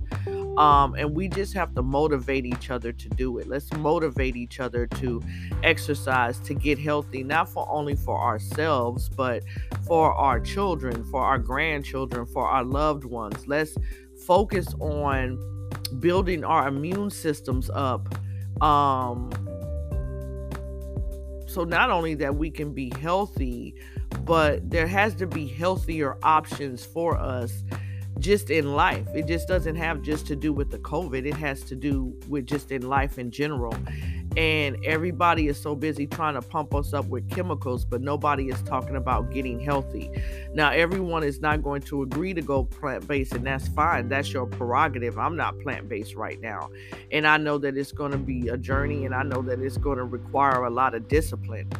Um, 0.57 0.93
and 0.95 1.15
we 1.15 1.27
just 1.27 1.53
have 1.53 1.73
to 1.75 1.81
motivate 1.81 2.45
each 2.45 2.69
other 2.69 2.91
to 2.91 3.09
do 3.09 3.39
it. 3.39 3.47
Let's 3.47 3.71
motivate 3.73 4.35
each 4.35 4.59
other 4.59 4.85
to 4.87 5.21
exercise, 5.63 6.39
to 6.41 6.53
get 6.53 6.77
healthy, 6.77 7.23
not 7.23 7.49
for 7.49 7.67
only 7.69 7.95
for 7.95 8.19
ourselves, 8.19 9.09
but 9.09 9.43
for 9.87 10.13
our 10.13 10.39
children, 10.39 11.03
for 11.05 11.21
our 11.21 11.39
grandchildren, 11.39 12.25
for 12.27 12.47
our 12.47 12.63
loved 12.63 13.03
ones. 13.03 13.47
Let's 13.47 13.75
focus 14.25 14.67
on 14.79 15.39
building 15.99 16.43
our 16.43 16.67
immune 16.67 17.09
systems 17.09 17.69
up. 17.73 18.15
Um, 18.63 19.29
so 21.45 21.65
not 21.65 21.91
only 21.91 22.15
that 22.15 22.33
we 22.33 22.49
can 22.49 22.73
be 22.73 22.91
healthy, 22.99 23.75
but 24.21 24.69
there 24.69 24.87
has 24.87 25.13
to 25.15 25.27
be 25.27 25.47
healthier 25.47 26.17
options 26.23 26.85
for 26.85 27.17
us 27.17 27.63
just 28.19 28.49
in 28.49 28.73
life. 28.73 29.05
It 29.13 29.27
just 29.27 29.49
doesn't 29.49 29.75
have 29.75 30.01
just 30.01 30.25
to 30.27 30.35
do 30.35 30.53
with 30.53 30.71
the 30.71 30.79
COVID, 30.79 31.25
it 31.25 31.35
has 31.35 31.61
to 31.63 31.75
do 31.75 32.15
with 32.29 32.47
just 32.47 32.71
in 32.71 32.87
life 32.87 33.19
in 33.19 33.31
general. 33.31 33.75
And 34.35 34.83
everybody 34.83 35.47
is 35.47 35.61
so 35.61 35.75
busy 35.75 36.07
trying 36.07 36.33
to 36.33 36.41
pump 36.41 36.73
us 36.73 36.93
up 36.93 37.05
with 37.05 37.29
chemicals, 37.29 37.85
but 37.85 38.01
nobody 38.01 38.49
is 38.49 38.61
talking 38.63 38.95
about 38.95 39.31
getting 39.31 39.59
healthy. 39.59 40.09
Now, 40.53 40.71
everyone 40.71 41.23
is 41.23 41.39
not 41.39 41.61
going 41.61 41.81
to 41.83 42.01
agree 42.01 42.33
to 42.33 42.41
go 42.41 42.63
plant 42.63 43.07
based, 43.07 43.33
and 43.33 43.45
that's 43.45 43.67
fine. 43.67 44.09
That's 44.09 44.33
your 44.33 44.47
prerogative. 44.47 45.19
I'm 45.19 45.35
not 45.35 45.59
plant 45.59 45.87
based 45.87 46.15
right 46.15 46.41
now. 46.41 46.69
And 47.11 47.27
I 47.27 47.37
know 47.37 47.59
that 47.59 47.77
it's 47.77 47.91
going 47.91 48.11
to 48.11 48.17
be 48.17 48.47
a 48.47 48.57
journey, 48.57 49.05
and 49.05 49.13
I 49.13 49.21
know 49.23 49.41
that 49.43 49.59
it's 49.59 49.77
going 49.77 49.97
to 49.97 50.05
require 50.05 50.63
a 50.63 50.69
lot 50.69 50.95
of 50.95 51.07
discipline. 51.07 51.71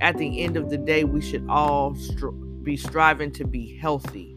At 0.00 0.18
the 0.18 0.42
end 0.42 0.56
of 0.56 0.70
the 0.70 0.78
day, 0.78 1.04
we 1.04 1.20
should 1.20 1.46
all 1.48 1.96
be 2.62 2.76
striving 2.76 3.30
to 3.32 3.44
be 3.44 3.76
healthy 3.76 4.36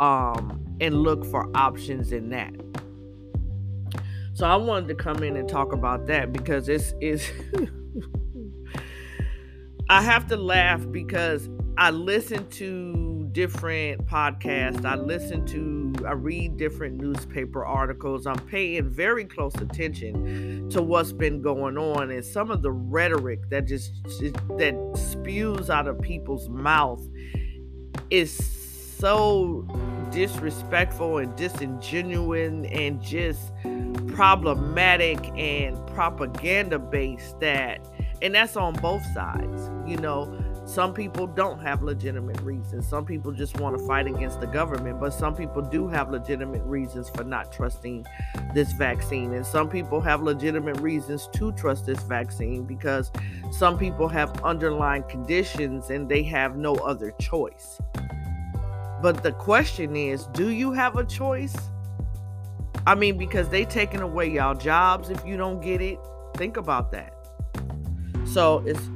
um, 0.00 0.76
and 0.80 1.02
look 1.02 1.24
for 1.26 1.50
options 1.54 2.12
in 2.12 2.30
that. 2.30 2.54
So 4.36 4.44
I 4.46 4.56
wanted 4.56 4.88
to 4.88 4.94
come 4.94 5.22
in 5.22 5.34
and 5.34 5.48
talk 5.48 5.72
about 5.72 6.08
that 6.08 6.30
because 6.30 6.68
it's 6.68 6.92
is 7.00 7.26
I 9.88 10.02
have 10.02 10.26
to 10.26 10.36
laugh 10.36 10.84
because 10.90 11.48
I 11.78 11.90
listen 11.90 12.46
to 12.50 13.30
different 13.32 14.04
podcasts. 14.04 14.84
I 14.84 14.96
listen 14.96 15.46
to 15.46 16.04
I 16.06 16.12
read 16.12 16.58
different 16.58 17.00
newspaper 17.00 17.64
articles. 17.64 18.26
I'm 18.26 18.38
paying 18.40 18.90
very 18.90 19.24
close 19.24 19.54
attention 19.54 20.68
to 20.68 20.82
what's 20.82 21.12
been 21.12 21.40
going 21.40 21.78
on 21.78 22.10
and 22.10 22.22
some 22.22 22.50
of 22.50 22.60
the 22.60 22.72
rhetoric 22.72 23.48
that 23.48 23.66
just 23.66 23.90
that 24.58 24.74
spews 24.96 25.70
out 25.70 25.88
of 25.88 25.98
people's 26.02 26.50
mouth 26.50 27.02
is 28.10 28.36
so 28.98 29.66
disrespectful 30.16 31.18
and 31.18 31.36
disingenuous 31.36 32.66
and 32.72 33.02
just 33.02 33.52
problematic 34.14 35.18
and 35.36 35.76
propaganda 35.88 36.78
based 36.78 37.38
that 37.38 37.86
and 38.22 38.34
that's 38.34 38.56
on 38.56 38.72
both 38.76 39.04
sides 39.12 39.70
you 39.86 39.98
know. 39.98 40.42
Some 40.64 40.94
people 40.94 41.28
don't 41.28 41.60
have 41.60 41.84
legitimate 41.84 42.40
reasons. 42.40 42.88
Some 42.88 43.04
people 43.06 43.30
just 43.30 43.60
want 43.60 43.78
to 43.78 43.86
fight 43.86 44.08
against 44.08 44.40
the 44.40 44.48
government 44.48 44.98
but 44.98 45.10
some 45.10 45.32
people 45.36 45.62
do 45.62 45.86
have 45.86 46.10
legitimate 46.10 46.62
reasons 46.64 47.08
for 47.08 47.22
not 47.22 47.52
trusting 47.52 48.04
this 48.52 48.72
vaccine. 48.72 49.32
And 49.34 49.46
some 49.46 49.68
people 49.68 50.00
have 50.00 50.22
legitimate 50.22 50.80
reasons 50.80 51.28
to 51.34 51.52
trust 51.52 51.86
this 51.86 52.02
vaccine 52.02 52.64
because 52.64 53.12
some 53.52 53.78
people 53.78 54.08
have 54.08 54.42
underlying 54.42 55.04
conditions 55.04 55.90
and 55.90 56.08
they 56.08 56.24
have 56.24 56.56
no 56.56 56.74
other 56.76 57.12
choice 57.20 57.80
but 59.02 59.22
the 59.22 59.32
question 59.32 59.96
is, 59.96 60.26
do 60.28 60.50
you 60.50 60.72
have 60.72 60.96
a 60.96 61.04
choice? 61.04 61.56
I 62.86 62.94
mean, 62.94 63.18
because 63.18 63.48
they 63.48 63.64
taking 63.64 64.00
away 64.00 64.30
y'all 64.30 64.54
jobs 64.54 65.10
if 65.10 65.24
you 65.26 65.36
don't 65.36 65.60
get 65.60 65.80
it. 65.80 65.98
Think 66.36 66.56
about 66.56 66.92
that. 66.92 67.14
So 68.24 68.62
it's 68.66 68.88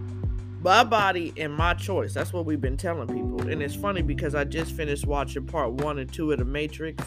my 0.62 0.84
body 0.84 1.32
and 1.36 1.52
my 1.52 1.74
choice. 1.74 2.14
That's 2.14 2.32
what 2.32 2.44
we've 2.44 2.60
been 2.60 2.76
telling 2.76 3.08
people. 3.08 3.48
And 3.48 3.62
it's 3.62 3.74
funny 3.74 4.02
because 4.02 4.34
I 4.34 4.44
just 4.44 4.72
finished 4.72 5.06
watching 5.06 5.46
part 5.46 5.72
one 5.72 5.98
and 5.98 6.12
two 6.12 6.32
of 6.32 6.38
The 6.38 6.44
Matrix. 6.44 7.04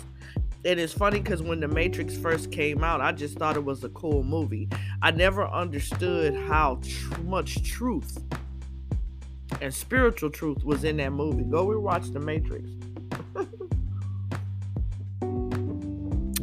And 0.66 0.80
it's 0.80 0.94
funny 0.94 1.20
because 1.20 1.42
when 1.42 1.60
The 1.60 1.68
Matrix 1.68 2.18
first 2.18 2.52
came 2.52 2.84
out, 2.84 3.02
I 3.02 3.12
just 3.12 3.38
thought 3.38 3.56
it 3.56 3.64
was 3.64 3.84
a 3.84 3.90
cool 3.90 4.24
movie. 4.24 4.70
I 5.02 5.12
never 5.12 5.48
understood 5.48 6.36
how 6.36 6.80
tr- 6.82 7.22
much 7.22 7.64
truth 7.64 8.18
and 9.64 9.74
spiritual 9.74 10.30
truth 10.30 10.66
was 10.66 10.84
in 10.84 10.98
that 10.98 11.14
movie. 11.14 11.46
Go 11.46 11.66
rewatch 11.68 12.12
The 12.12 12.20
Matrix. 12.20 12.70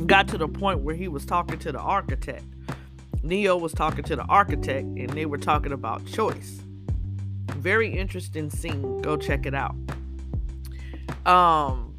Got 0.06 0.26
to 0.28 0.38
the 0.38 0.48
point 0.48 0.80
where 0.80 0.94
he 0.94 1.06
was 1.06 1.26
talking 1.26 1.59
to 1.59 1.70
the 1.70 1.78
architect. 1.78 2.44
Neo 3.22 3.59
was 3.59 3.74
talking 3.74 4.04
to 4.04 4.16
the 4.16 4.22
architect, 4.22 4.87
and 4.87 5.11
they 5.11 5.26
were 5.26 5.37
talking 5.37 5.72
about 5.72 6.06
choice. 6.06 6.62
Very 7.56 7.94
interesting 7.94 8.48
scene. 8.48 9.02
Go 9.02 9.18
check 9.18 9.44
it 9.44 9.54
out. 9.54 9.76
Um, 11.26 11.94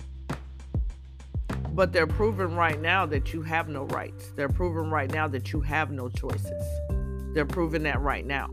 but 1.74 1.94
they're 1.94 2.08
proving 2.08 2.56
right 2.56 2.82
now 2.82 3.06
that 3.06 3.32
you 3.32 3.44
have 3.44 3.70
no 3.70 3.84
rights. 3.84 4.32
They're 4.36 4.50
proving 4.50 4.90
right 4.90 5.12
now 5.12 5.28
that 5.28 5.54
you 5.54 5.62
have 5.62 5.92
no 5.92 6.10
choices. 6.10 6.64
They're 7.36 7.46
proving 7.46 7.84
that 7.84 8.02
right 8.02 8.26
now. 8.26 8.50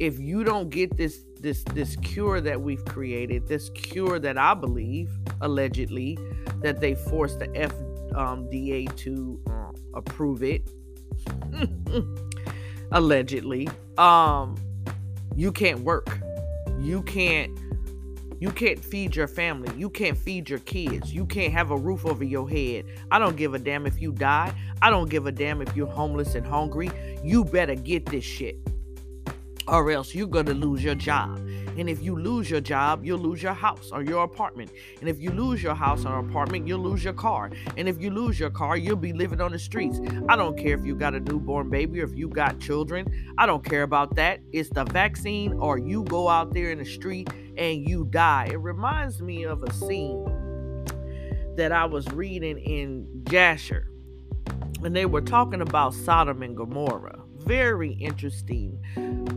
If 0.00 0.18
you 0.18 0.42
don't 0.42 0.70
get 0.70 0.96
this 0.96 1.24
this 1.40 1.64
this 1.64 1.96
cure 1.96 2.40
that 2.40 2.60
we've 2.60 2.84
created, 2.84 3.46
this 3.48 3.70
cure 3.70 4.18
that 4.18 4.38
I 4.38 4.54
believe 4.54 5.10
allegedly 5.40 6.18
that 6.60 6.80
they 6.80 6.94
forced 6.94 7.38
the 7.38 7.48
FDA 7.48 8.94
to 8.96 9.40
uh, 9.48 9.70
approve 9.94 10.42
it, 10.42 10.70
allegedly. 12.92 13.68
Um, 13.96 14.56
you 15.36 15.52
can't 15.52 15.80
work. 15.80 16.18
You 16.80 17.02
can't. 17.02 17.56
You 18.40 18.52
can't 18.52 18.78
feed 18.84 19.16
your 19.16 19.26
family. 19.26 19.68
You 19.76 19.90
can't 19.90 20.16
feed 20.16 20.48
your 20.48 20.60
kids. 20.60 21.12
You 21.12 21.26
can't 21.26 21.52
have 21.52 21.72
a 21.72 21.76
roof 21.76 22.06
over 22.06 22.22
your 22.22 22.48
head. 22.48 22.84
I 23.10 23.18
don't 23.18 23.34
give 23.34 23.54
a 23.54 23.58
damn 23.58 23.84
if 23.84 24.00
you 24.00 24.12
die. 24.12 24.54
I 24.80 24.90
don't 24.90 25.10
give 25.10 25.26
a 25.26 25.32
damn 25.32 25.60
if 25.60 25.74
you're 25.74 25.88
homeless 25.88 26.36
and 26.36 26.46
hungry. 26.46 26.88
You 27.24 27.44
better 27.44 27.74
get 27.74 28.06
this 28.06 28.22
shit 28.22 28.60
or 29.68 29.90
else 29.90 30.14
you're 30.14 30.26
going 30.26 30.46
to 30.46 30.54
lose 30.54 30.82
your 30.82 30.94
job. 30.94 31.36
And 31.78 31.88
if 31.88 32.02
you 32.02 32.18
lose 32.18 32.50
your 32.50 32.60
job, 32.60 33.04
you'll 33.04 33.20
lose 33.20 33.42
your 33.42 33.52
house 33.52 33.90
or 33.92 34.02
your 34.02 34.24
apartment. 34.24 34.72
And 35.00 35.08
if 35.08 35.20
you 35.20 35.30
lose 35.30 35.62
your 35.62 35.74
house 35.74 36.04
or 36.04 36.18
apartment, 36.18 36.66
you'll 36.66 36.80
lose 36.80 37.04
your 37.04 37.12
car. 37.12 37.50
And 37.76 37.88
if 37.88 38.00
you 38.00 38.10
lose 38.10 38.40
your 38.40 38.50
car, 38.50 38.76
you'll 38.76 38.96
be 38.96 39.12
living 39.12 39.40
on 39.40 39.52
the 39.52 39.58
streets. 39.58 40.00
I 40.28 40.34
don't 40.34 40.58
care 40.58 40.76
if 40.76 40.84
you 40.84 40.96
got 40.96 41.14
a 41.14 41.20
newborn 41.20 41.70
baby 41.70 42.00
or 42.00 42.04
if 42.04 42.14
you 42.16 42.28
got 42.28 42.58
children. 42.58 43.06
I 43.38 43.46
don't 43.46 43.64
care 43.64 43.82
about 43.84 44.16
that. 44.16 44.40
It's 44.52 44.70
the 44.70 44.84
vaccine 44.84 45.52
or 45.54 45.78
you 45.78 46.02
go 46.04 46.28
out 46.28 46.52
there 46.52 46.72
in 46.72 46.78
the 46.78 46.84
street 46.84 47.28
and 47.56 47.88
you 47.88 48.06
die. 48.10 48.48
It 48.50 48.60
reminds 48.60 49.22
me 49.22 49.44
of 49.44 49.62
a 49.62 49.72
scene 49.72 50.24
that 51.56 51.70
I 51.70 51.84
was 51.84 52.08
reading 52.08 52.58
in 52.58 53.06
Jasher. 53.28 53.88
And 54.82 54.96
they 54.96 55.06
were 55.06 55.20
talking 55.20 55.60
about 55.60 55.94
Sodom 55.94 56.42
and 56.42 56.56
Gomorrah 56.56 57.22
very 57.48 57.92
interesting 57.94 58.78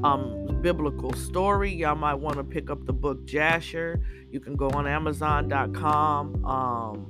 um, 0.04 0.60
biblical 0.62 1.14
story. 1.14 1.72
Y'all 1.74 1.96
might 1.96 2.16
want 2.16 2.36
to 2.36 2.44
pick 2.44 2.70
up 2.70 2.86
the 2.86 2.92
book 2.92 3.26
Jasher. 3.26 4.04
You 4.30 4.42
can 4.42 4.58
go 4.58 4.70
on 4.72 4.86
Amazon.com 4.86 6.44
um, 6.44 7.08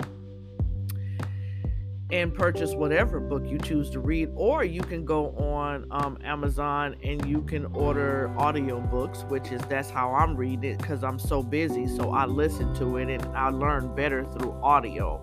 and 2.12 2.32
purchase 2.32 2.76
whatever 2.76 3.20
book 3.20 3.44
you 3.48 3.58
choose 3.58 3.90
to 3.90 4.00
read, 4.00 4.30
or 4.36 4.64
you 4.64 4.82
can 4.84 5.04
go 5.04 5.32
on 5.38 5.88
um, 5.90 6.20
Amazon 6.24 6.96
and 7.04 7.26
you 7.26 7.42
can 7.42 7.66
order 7.74 8.32
audio 8.38 8.80
books, 8.80 9.26
which 9.28 9.52
is 9.52 9.62
that's 9.64 9.90
how 9.90 10.14
I'm 10.14 10.36
reading 10.38 10.72
it 10.72 10.78
because 10.78 11.04
I'm 11.04 11.18
so 11.18 11.42
busy. 11.42 11.88
So 11.88 12.12
I 12.12 12.26
listen 12.28 12.76
to 12.76 12.98
it 12.98 13.10
and 13.10 13.26
I 13.36 13.50
learn 13.50 13.96
better 13.96 14.24
through 14.26 14.52
audio. 14.62 15.20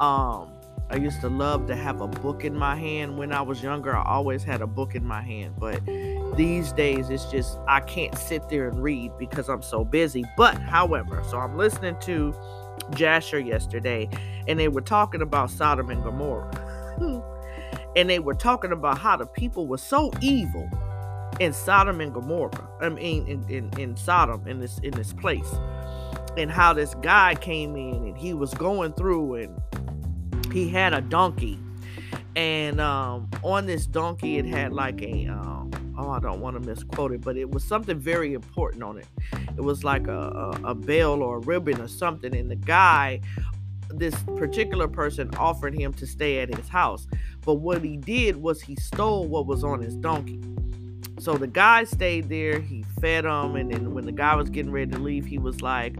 Um, 0.00 0.53
I 0.94 0.98
used 0.98 1.20
to 1.22 1.28
love 1.28 1.66
to 1.66 1.74
have 1.74 2.00
a 2.00 2.06
book 2.06 2.44
in 2.44 2.56
my 2.56 2.76
hand. 2.76 3.18
When 3.18 3.32
I 3.32 3.42
was 3.42 3.60
younger, 3.60 3.96
I 3.96 4.04
always 4.04 4.44
had 4.44 4.62
a 4.62 4.66
book 4.68 4.94
in 4.94 5.04
my 5.04 5.22
hand. 5.22 5.56
But 5.58 5.84
these 6.36 6.70
days, 6.70 7.10
it's 7.10 7.24
just, 7.24 7.58
I 7.66 7.80
can't 7.80 8.16
sit 8.16 8.48
there 8.48 8.68
and 8.68 8.80
read 8.80 9.10
because 9.18 9.48
I'm 9.48 9.60
so 9.60 9.84
busy. 9.84 10.22
But, 10.36 10.56
however, 10.56 11.20
so 11.28 11.40
I'm 11.40 11.58
listening 11.58 11.96
to 12.02 12.32
Jasher 12.92 13.40
yesterday, 13.40 14.08
and 14.46 14.56
they 14.56 14.68
were 14.68 14.82
talking 14.82 15.20
about 15.20 15.50
Sodom 15.50 15.90
and 15.90 16.00
Gomorrah. 16.04 16.48
and 17.96 18.08
they 18.08 18.20
were 18.20 18.34
talking 18.34 18.70
about 18.70 18.96
how 18.96 19.16
the 19.16 19.26
people 19.26 19.66
were 19.66 19.78
so 19.78 20.12
evil 20.20 20.70
in 21.40 21.52
Sodom 21.52 22.00
and 22.02 22.14
Gomorrah. 22.14 22.68
I 22.80 22.88
mean, 22.88 23.26
in, 23.26 23.44
in, 23.50 23.80
in 23.80 23.96
Sodom, 23.96 24.46
in 24.46 24.60
this 24.60 24.78
in 24.84 24.92
this 24.92 25.12
place, 25.12 25.52
and 26.36 26.52
how 26.52 26.72
this 26.72 26.94
guy 27.02 27.34
came 27.34 27.74
in 27.74 28.06
and 28.06 28.16
he 28.16 28.32
was 28.32 28.54
going 28.54 28.92
through 28.92 29.34
and 29.34 29.60
he 30.54 30.68
had 30.68 30.94
a 30.94 31.00
donkey 31.02 31.58
and 32.36 32.80
um, 32.80 33.28
on 33.42 33.66
this 33.66 33.86
donkey 33.86 34.38
it 34.38 34.46
had 34.46 34.72
like 34.72 35.02
a 35.02 35.26
um, 35.26 35.70
oh 35.98 36.10
i 36.10 36.18
don't 36.20 36.40
want 36.40 36.54
to 36.54 36.60
misquote 36.60 37.12
it 37.12 37.20
but 37.20 37.36
it 37.36 37.50
was 37.50 37.62
something 37.62 37.98
very 37.98 38.34
important 38.34 38.82
on 38.82 38.96
it 38.96 39.06
it 39.56 39.60
was 39.60 39.84
like 39.84 40.06
a, 40.06 40.18
a, 40.64 40.70
a 40.70 40.74
bell 40.74 41.22
or 41.22 41.36
a 41.36 41.40
ribbon 41.40 41.80
or 41.80 41.88
something 41.88 42.34
and 42.34 42.50
the 42.50 42.56
guy 42.56 43.20
this 43.90 44.14
particular 44.36 44.88
person 44.88 45.30
offered 45.36 45.74
him 45.74 45.92
to 45.94 46.06
stay 46.06 46.40
at 46.40 46.52
his 46.54 46.68
house. 46.68 47.06
But 47.44 47.54
what 47.54 47.82
he 47.82 47.96
did 47.96 48.36
was 48.36 48.60
he 48.60 48.74
stole 48.76 49.26
what 49.26 49.46
was 49.46 49.62
on 49.62 49.80
his 49.80 49.94
donkey. 49.96 50.40
So 51.20 51.36
the 51.36 51.46
guy 51.46 51.84
stayed 51.84 52.28
there, 52.28 52.60
he 52.60 52.84
fed 53.00 53.24
him, 53.24 53.56
and 53.56 53.70
then 53.70 53.94
when 53.94 54.04
the 54.04 54.12
guy 54.12 54.34
was 54.34 54.50
getting 54.50 54.72
ready 54.72 54.90
to 54.92 54.98
leave, 54.98 55.24
he 55.24 55.38
was 55.38 55.62
like, 55.62 55.94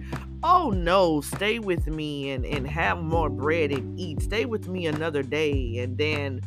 Oh 0.46 0.68
no, 0.68 1.22
stay 1.22 1.58
with 1.58 1.86
me 1.86 2.30
and, 2.30 2.44
and 2.44 2.68
have 2.68 2.98
more 2.98 3.30
bread 3.30 3.72
and 3.72 3.98
eat. 3.98 4.20
Stay 4.20 4.44
with 4.44 4.68
me 4.68 4.86
another 4.86 5.22
day. 5.22 5.78
And 5.78 5.96
then 5.96 6.42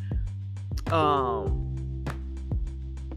um 0.92 1.68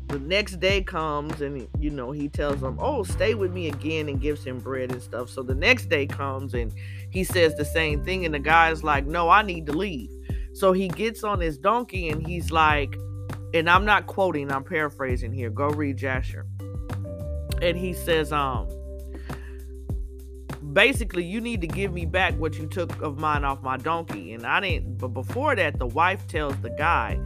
the 0.08 0.20
next 0.20 0.60
day 0.60 0.82
comes 0.82 1.40
and 1.40 1.68
you 1.80 1.90
know 1.90 2.12
he 2.12 2.28
tells 2.28 2.60
them 2.60 2.78
oh 2.82 3.02
stay 3.02 3.34
with 3.34 3.54
me 3.54 3.70
again 3.70 4.10
and 4.10 4.20
gives 4.20 4.44
him 4.44 4.58
bread 4.58 4.92
and 4.92 5.02
stuff 5.02 5.30
so 5.30 5.42
the 5.42 5.56
next 5.56 5.86
day 5.86 6.06
comes 6.06 6.54
and 6.54 6.74
he 7.10 7.24
says 7.24 7.56
the 7.56 7.64
same 7.64 8.04
thing 8.04 8.26
and 8.26 8.34
the 8.34 8.40
guy's 8.40 8.84
like 8.84 9.06
no 9.06 9.30
i 9.30 9.42
need 9.42 9.66
to 9.66 9.72
leave 9.72 10.10
so 10.54 10.74
he 10.74 10.90
gets 10.90 11.24
on 11.24 11.40
his 11.40 11.58
donkey 11.58 12.10
and 12.10 12.28
he's 12.28 12.52
like 12.52 12.94
and 13.54 13.70
i'm 13.70 13.86
not 13.86 14.06
quoting 14.06 14.52
i'm 14.52 14.66
paraphrasing 14.66 15.32
here 15.32 15.50
go 15.50 15.70
read 15.70 15.96
jasher 15.96 16.46
and 17.62 17.78
he 17.78 17.94
says 17.94 18.34
um 18.34 18.68
basically 20.74 21.24
you 21.24 21.42
need 21.42 21.62
to 21.62 21.68
give 21.68 21.94
me 21.94 22.06
back 22.06 22.34
what 22.40 22.58
you 22.58 22.66
took 22.68 23.02
of 23.02 23.20
mine 23.20 23.44
off 23.44 23.62
my 23.62 23.78
donkey 23.78 24.34
and 24.34 24.46
i 24.46 24.60
didn't 24.60 24.98
but 24.98 25.10
before 25.10 25.56
that 25.56 25.78
the 25.80 25.88
wife 25.88 26.26
tells 26.28 26.56
the 26.62 26.70
guy 26.72 27.20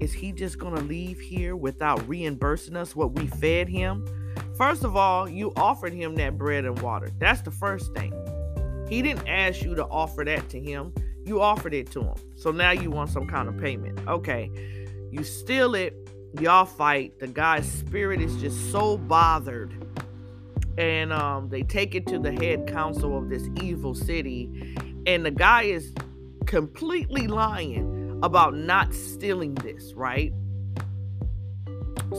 is 0.00 0.12
he 0.12 0.30
just 0.32 0.60
to 0.60 0.68
leave 0.68 1.18
here 1.18 1.56
without 1.56 2.06
reimbursing 2.08 2.76
us 2.76 2.94
what 2.94 3.12
we 3.12 3.26
fed 3.26 3.68
him? 3.68 4.06
First 4.56 4.84
of 4.84 4.96
all, 4.96 5.28
you 5.28 5.52
offered 5.56 5.92
him 5.92 6.14
that 6.16 6.38
bread 6.38 6.64
and 6.64 6.80
water. 6.80 7.10
That's 7.18 7.40
the 7.42 7.50
first 7.50 7.92
thing. 7.94 8.12
He 8.88 9.02
didn't 9.02 9.26
ask 9.26 9.62
you 9.62 9.74
to 9.74 9.84
offer 9.86 10.24
that 10.24 10.48
to 10.50 10.60
him. 10.60 10.92
You 11.24 11.42
offered 11.42 11.74
it 11.74 11.90
to 11.92 12.02
him. 12.02 12.14
So 12.36 12.52
now 12.52 12.70
you 12.70 12.90
want 12.90 13.10
some 13.10 13.26
kind 13.26 13.48
of 13.48 13.58
payment. 13.58 13.98
Okay. 14.06 14.50
You 15.10 15.24
steal 15.24 15.74
it. 15.74 15.94
Y'all 16.40 16.64
fight. 16.64 17.18
The 17.18 17.26
guy's 17.26 17.70
spirit 17.70 18.20
is 18.20 18.36
just 18.36 18.70
so 18.70 18.98
bothered. 18.98 19.74
And 20.78 21.12
um, 21.12 21.48
they 21.48 21.62
take 21.62 21.94
it 21.94 22.06
to 22.06 22.18
the 22.18 22.32
head 22.32 22.66
council 22.68 23.18
of 23.18 23.28
this 23.28 23.48
evil 23.62 23.94
city. 23.94 24.76
And 25.06 25.26
the 25.26 25.30
guy 25.30 25.62
is 25.64 25.92
completely 26.46 27.26
lying 27.26 28.20
about 28.22 28.56
not 28.56 28.94
stealing 28.94 29.54
this, 29.56 29.92
right? 29.94 30.32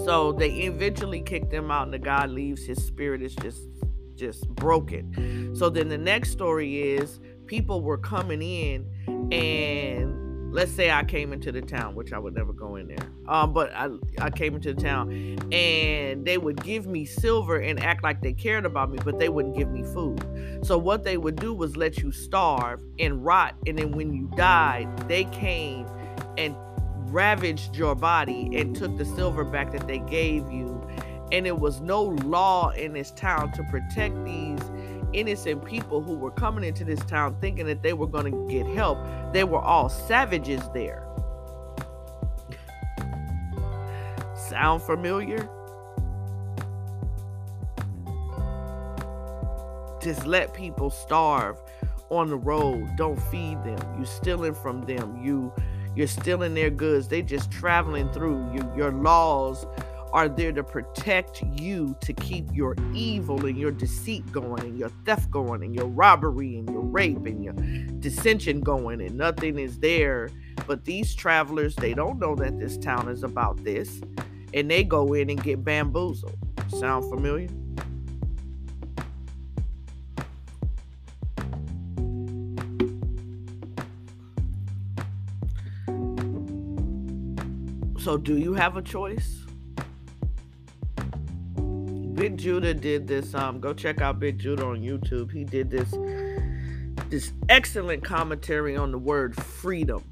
So 0.06 0.34
they 0.34 0.50
eventually 0.50 1.22
kick 1.22 1.50
them 1.50 1.72
out, 1.72 1.84
and 1.84 1.93
the 1.93 2.00
guy 2.00 2.26
leaves. 2.26 2.65
His 2.65 2.84
spirit 2.86 3.22
is 3.22 3.36
just 3.36 3.62
just 4.15 4.48
broken. 4.50 5.56
So 5.56 5.69
then 5.69 5.88
the 5.88 5.98
next 5.98 6.32
story 6.32 6.82
is 6.82 7.19
people 7.48 7.82
were 7.82 7.98
coming 7.98 8.41
in 8.41 8.86
and 9.32 10.29
let's 10.52 10.72
say 10.72 10.92
I 10.92 11.04
came 11.04 11.34
into 11.34 11.52
the 11.52 11.62
town, 11.62 11.96
which 11.96 12.12
I 12.14 12.20
would 12.20 12.34
never 12.34 12.54
go 12.54 12.76
in 12.76 12.88
there. 12.88 13.08
Um, 13.28 13.54
but 13.54 13.72
I, 13.74 13.90
I 14.20 14.30
came 14.30 14.56
into 14.56 14.74
the 14.74 14.82
town 14.82 15.12
and 15.52 16.26
they 16.26 16.38
would 16.38 16.64
give 16.64 16.88
me 16.88 17.06
silver 17.06 17.58
and 17.58 17.80
act 17.82 18.04
like 18.04 18.22
they 18.22 18.34
cared 18.34 18.66
about 18.66 18.92
me, 18.92 19.00
but 19.04 19.20
they 19.20 19.30
wouldn't 19.30 19.56
give 19.56 19.70
me 19.70 19.84
food. 19.84 20.26
So 20.64 20.78
what 20.78 21.04
they 21.04 21.18
would 21.18 21.36
do 21.36 21.54
was 21.54 21.78
let 21.78 22.00
you 22.00 22.12
starve 22.12 22.82
and 22.98 23.24
rot. 23.24 23.56
And 23.68 23.78
then 23.78 23.92
when 23.92 24.14
you 24.14 24.30
died, 24.36 25.08
they 25.08 25.26
came 25.26 25.88
and 26.38 26.56
ravaged 27.14 27.76
your 27.76 27.96
body 27.96 28.50
and 28.54 28.76
took 28.76 28.98
the 28.98 29.06
silver 29.06 29.44
back 29.44 29.72
that 29.72 29.88
they 29.88 30.00
gave 30.00 30.52
you. 30.52 30.76
And 31.32 31.46
it 31.46 31.60
was 31.60 31.80
no 31.80 32.04
law 32.04 32.72
in 32.72 32.94
this 32.94 33.12
town 33.12 33.52
to 33.52 33.64
protect 33.66 34.24
these 34.26 34.60
innocent 35.13 35.63
people 35.65 36.02
who 36.02 36.13
were 36.13 36.32
coming 36.32 36.63
into 36.63 36.84
this 36.84 37.00
town 37.02 37.36
thinking 37.41 37.65
that 37.67 37.82
they 37.82 37.93
were 37.93 38.08
going 38.08 38.32
to 38.32 38.54
get 38.54 38.65
help. 38.67 38.98
They 39.34 39.43
were 39.43 39.60
all 39.60 39.89
savages 39.89 40.62
there. 40.74 41.06
Sound 44.36 44.82
familiar? 44.82 45.50
Just 50.02 50.26
let 50.26 50.54
people 50.54 50.89
starve 50.89 51.58
on 52.10 52.30
the 52.30 52.38
road. 52.38 52.89
Don't 52.95 53.22
feed 53.24 53.63
them. 53.63 53.80
You 54.00 54.06
stealing 54.06 54.54
from 54.54 54.82
them. 54.86 55.22
You 55.22 55.54
you're 55.95 56.08
stealing 56.08 56.54
their 56.54 56.69
goods. 56.69 57.08
They 57.08 57.22
just 57.22 57.52
traveling 57.52 58.10
through. 58.12 58.54
You, 58.54 58.72
your 58.76 58.91
laws 58.91 59.65
are 60.12 60.28
there 60.28 60.52
to 60.52 60.63
protect 60.63 61.43
you 61.60 61.95
to 62.02 62.13
keep 62.13 62.48
your 62.54 62.76
evil 62.93 63.45
and 63.45 63.58
your 63.58 63.72
deceit 63.72 64.30
going 64.32 64.62
and 64.62 64.78
your 64.78 64.89
theft 65.06 65.30
going 65.30 65.63
and 65.63 65.76
your 65.76 65.88
robbery 65.88 66.58
and 66.58 66.69
your 66.69 66.82
rape 66.82 67.26
and 67.26 67.43
your 67.43 67.54
dissension 68.00 68.62
going 68.62 69.02
and 69.02 69.15
nothing 69.15 69.60
is 69.60 69.80
there. 69.80 70.30
But 70.67 70.86
these 70.86 71.13
travelers 71.15 71.76
they 71.76 71.93
don't 71.93 72.19
know 72.19 72.36
that 72.36 72.60
this 72.60 72.78
town 72.78 73.08
is 73.10 73.24
about 73.24 73.63
this 73.63 74.02
and 74.54 74.69
they 74.69 74.84
go 74.84 75.13
in 75.13 75.30
and 75.30 75.41
get 75.43 75.63
bamboozled. 75.63 76.38
Sound 76.69 77.10
familiar? 77.10 77.50
So 88.00 88.17
do 88.17 88.38
you 88.38 88.54
have 88.54 88.76
a 88.76 88.82
choice 88.82 89.45
Big 92.20 92.36
Judah 92.36 92.74
did 92.74 93.08
this. 93.08 93.34
Um, 93.34 93.62
go 93.62 93.74
check 93.74 94.02
out 94.02 94.20
Big 94.20 94.38
Judah 94.40 94.66
on 94.66 94.82
YouTube. 94.82 95.32
He 95.32 95.46
did 95.46 95.72
this 95.72 95.90
this 97.10 97.32
excellent 97.48 98.04
commentary 98.04 98.76
on 98.76 98.92
the 98.92 98.98
word 98.98 99.34
freedom. 99.38 100.04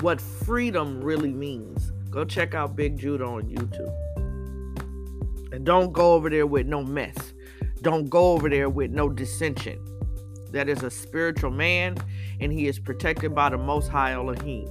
What 0.00 0.20
freedom 0.20 1.00
really 1.00 1.32
means. 1.32 1.90
Go 2.10 2.24
check 2.24 2.54
out 2.54 2.76
Big 2.76 2.96
Judah 2.96 3.24
on 3.24 3.48
YouTube. 3.48 3.92
And 5.52 5.66
don't 5.66 5.92
go 5.92 6.14
over 6.14 6.30
there 6.30 6.46
with 6.46 6.68
no 6.68 6.84
mess. 6.84 7.16
Don't 7.82 8.08
go 8.08 8.30
over 8.30 8.48
there 8.48 8.70
with 8.70 8.92
no 8.92 9.08
dissension. 9.08 9.84
That 10.52 10.68
is 10.68 10.84
a 10.84 10.90
spiritual 10.90 11.50
man, 11.50 11.96
and 12.38 12.52
he 12.52 12.68
is 12.68 12.78
protected 12.78 13.34
by 13.34 13.48
the 13.48 13.58
Most 13.58 13.88
High 13.88 14.12
Elohim. 14.12 14.68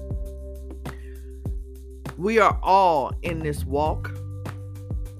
We 2.17 2.39
are 2.39 2.57
all 2.63 3.11
in 3.21 3.39
this 3.39 3.65
walk 3.65 4.16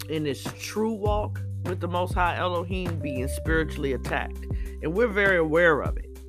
in 0.10 0.24
this 0.24 0.46
true 0.60 0.93
walk 0.93 1.41
with 1.65 1.80
the 1.80 1.88
Most 1.88 2.13
High 2.13 2.38
Elohim 2.38 3.00
being 3.00 3.28
spiritually 3.28 3.93
attacked. 3.93 4.46
And 4.82 4.93
we're 4.93 5.08
very 5.08 5.38
aware 5.38 5.82
of 5.82 5.98
it. 5.98 6.20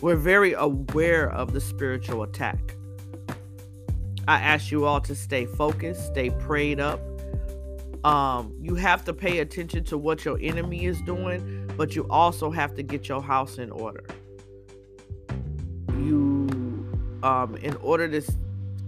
We're 0.00 0.16
very 0.16 0.54
aware 0.54 1.30
of 1.30 1.52
the 1.52 1.60
spiritual 1.60 2.22
attack. 2.22 2.76
I 4.26 4.40
ask 4.40 4.70
you 4.70 4.84
all 4.84 5.00
to 5.02 5.14
stay 5.14 5.46
focused, 5.46 6.06
stay 6.06 6.30
prayed 6.30 6.80
up. 6.80 7.00
Um, 8.04 8.54
you 8.60 8.76
have 8.76 9.04
to 9.04 9.12
pay 9.12 9.40
attention 9.40 9.84
to 9.84 9.98
what 9.98 10.24
your 10.24 10.38
enemy 10.40 10.84
is 10.84 11.00
doing, 11.02 11.70
but 11.76 11.94
you 11.94 12.06
also 12.08 12.50
have 12.50 12.74
to 12.76 12.82
get 12.82 13.08
your 13.08 13.22
house 13.22 13.58
in 13.58 13.70
order. 13.70 14.04
You, 15.98 16.48
um, 17.22 17.56
in 17.60 17.76
order 17.76 18.08
to 18.08 18.22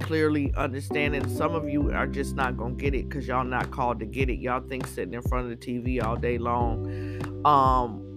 clearly 0.02 0.52
understanding 0.56 1.28
some 1.28 1.54
of 1.54 1.68
you 1.68 1.90
are 1.92 2.06
just 2.06 2.34
not 2.34 2.56
gonna 2.56 2.74
get 2.74 2.94
it 2.94 3.08
because 3.08 3.26
y'all 3.26 3.44
not 3.44 3.70
called 3.70 4.00
to 4.00 4.06
get 4.06 4.28
it. 4.28 4.38
Y'all 4.38 4.60
think 4.60 4.86
sitting 4.86 5.14
in 5.14 5.22
front 5.22 5.50
of 5.50 5.58
the 5.58 5.66
tv 5.66 6.02
all 6.04 6.16
day 6.16 6.38
long 6.38 6.86
um 7.44 8.08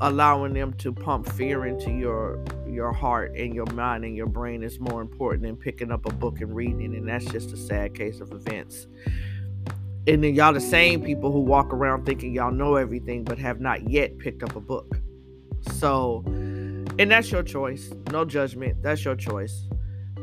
allowing 0.00 0.54
them 0.54 0.72
to 0.74 0.92
pump 0.92 1.30
fear 1.32 1.66
into 1.66 1.90
your 1.90 2.42
your 2.68 2.92
heart 2.92 3.34
and 3.36 3.54
your 3.54 3.66
mind 3.66 4.04
and 4.04 4.16
your 4.16 4.26
brain 4.26 4.62
is 4.62 4.78
more 4.78 5.00
important 5.00 5.42
than 5.42 5.56
picking 5.56 5.90
up 5.90 6.06
a 6.06 6.12
book 6.12 6.40
and 6.40 6.54
reading 6.54 6.94
and 6.94 7.08
that's 7.08 7.24
just 7.26 7.52
a 7.52 7.56
sad 7.56 7.94
case 7.94 8.20
of 8.20 8.32
events. 8.32 8.86
And 10.06 10.24
then 10.24 10.34
y'all 10.34 10.52
the 10.52 10.60
same 10.60 11.02
people 11.02 11.32
who 11.32 11.40
walk 11.40 11.72
around 11.72 12.06
thinking 12.06 12.32
y'all 12.32 12.52
know 12.52 12.76
everything 12.76 13.24
but 13.24 13.38
have 13.38 13.60
not 13.60 13.90
yet 13.90 14.16
picked 14.18 14.42
up 14.42 14.54
a 14.54 14.60
book. 14.60 15.00
So 15.72 16.22
and 16.26 17.10
that's 17.10 17.30
your 17.30 17.42
choice. 17.42 17.92
No 18.10 18.24
judgment. 18.24 18.82
That's 18.82 19.04
your 19.04 19.16
choice 19.16 19.64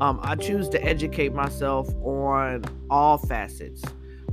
um, 0.01 0.19
I 0.21 0.36
choose 0.36 0.67
to 0.69 0.84
educate 0.84 1.34
myself 1.34 1.88
on 2.01 2.65
all 2.89 3.17
facets, 3.17 3.81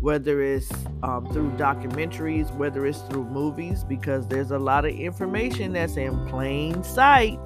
whether 0.01 0.43
it's 0.43 0.71
um, 1.03 1.27
through 1.33 1.51
documentaries, 1.53 2.53
whether 2.57 2.85
it's 2.87 3.01
through 3.03 3.25
movies, 3.27 3.85
because 3.85 4.27
there's 4.27 4.51
a 4.51 4.59
lot 4.59 4.85
of 4.85 4.93
information 4.93 5.73
that's 5.73 5.97
in 5.97 6.27
plain 6.27 6.83
sight. 6.83 7.39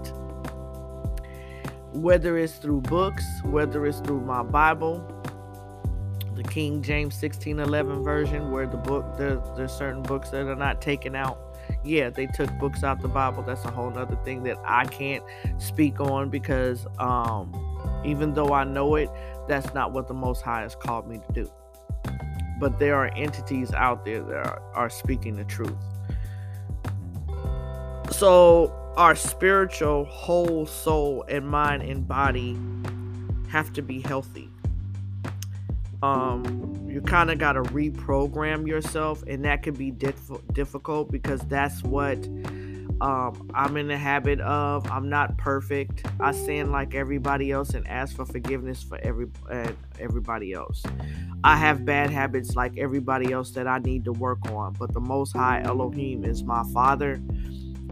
Whether 1.92 2.38
it's 2.38 2.56
through 2.56 2.82
books, 2.82 3.24
whether 3.44 3.86
it's 3.86 4.00
through 4.00 4.20
my 4.20 4.42
Bible, 4.42 5.04
the 6.34 6.42
King 6.42 6.82
James 6.82 7.14
1611 7.14 8.02
version, 8.02 8.50
where 8.50 8.66
the 8.66 8.76
book 8.76 9.16
there's 9.16 9.40
there's 9.56 9.72
certain 9.72 10.02
books 10.02 10.30
that 10.30 10.46
are 10.46 10.56
not 10.56 10.82
taken 10.82 11.14
out. 11.14 11.38
Yeah, 11.84 12.10
they 12.10 12.26
took 12.26 12.50
books 12.58 12.84
out 12.84 13.00
the 13.00 13.08
Bible. 13.08 13.42
That's 13.42 13.64
a 13.64 13.70
whole 13.70 13.96
other 13.98 14.16
thing 14.24 14.42
that 14.44 14.58
I 14.64 14.84
can't 14.84 15.24
speak 15.58 15.98
on 16.00 16.28
because 16.28 16.86
um 16.98 17.65
even 18.06 18.34
though 18.34 18.52
I 18.52 18.64
know 18.64 18.94
it, 18.94 19.10
that's 19.48 19.74
not 19.74 19.92
what 19.92 20.08
the 20.08 20.14
Most 20.14 20.42
High 20.42 20.62
has 20.62 20.74
called 20.74 21.08
me 21.08 21.18
to 21.26 21.32
do. 21.32 21.50
But 22.58 22.78
there 22.78 22.94
are 22.96 23.08
entities 23.08 23.72
out 23.74 24.04
there 24.04 24.22
that 24.22 24.46
are, 24.46 24.62
are 24.74 24.90
speaking 24.90 25.36
the 25.36 25.44
truth. 25.44 25.76
So 28.10 28.72
our 28.96 29.14
spiritual 29.14 30.04
whole 30.04 30.64
soul 30.66 31.24
and 31.28 31.46
mind 31.46 31.82
and 31.82 32.06
body 32.08 32.56
have 33.50 33.72
to 33.74 33.82
be 33.82 34.00
healthy. 34.00 34.48
Um, 36.02 36.86
you 36.88 37.00
kind 37.00 37.30
of 37.30 37.38
got 37.38 37.54
to 37.54 37.62
reprogram 37.62 38.66
yourself, 38.66 39.22
and 39.26 39.44
that 39.44 39.62
can 39.62 39.74
be 39.74 39.90
diff- 39.90 40.30
difficult 40.52 41.10
because 41.10 41.40
that's 41.42 41.82
what 41.82 42.18
um, 43.00 43.50
I'm 43.52 43.76
in 43.76 43.88
the 43.88 43.98
habit 43.98 44.40
of. 44.40 44.90
I'm 44.90 45.08
not 45.08 45.36
perfect. 45.36 46.06
I 46.18 46.32
sin 46.32 46.72
like 46.72 46.94
everybody 46.94 47.50
else 47.50 47.70
and 47.70 47.86
ask 47.86 48.16
for 48.16 48.24
forgiveness 48.24 48.82
for 48.82 48.98
every 49.02 49.26
uh, 49.50 49.72
everybody 50.00 50.52
else. 50.52 50.82
I 51.44 51.56
have 51.56 51.84
bad 51.84 52.10
habits 52.10 52.56
like 52.56 52.78
everybody 52.78 53.32
else 53.32 53.50
that 53.50 53.66
I 53.66 53.78
need 53.78 54.04
to 54.06 54.12
work 54.12 54.38
on. 54.50 54.72
But 54.74 54.94
the 54.94 55.00
Most 55.00 55.32
High 55.32 55.62
Elohim 55.62 56.24
is 56.24 56.42
my 56.42 56.62
Father, 56.72 57.20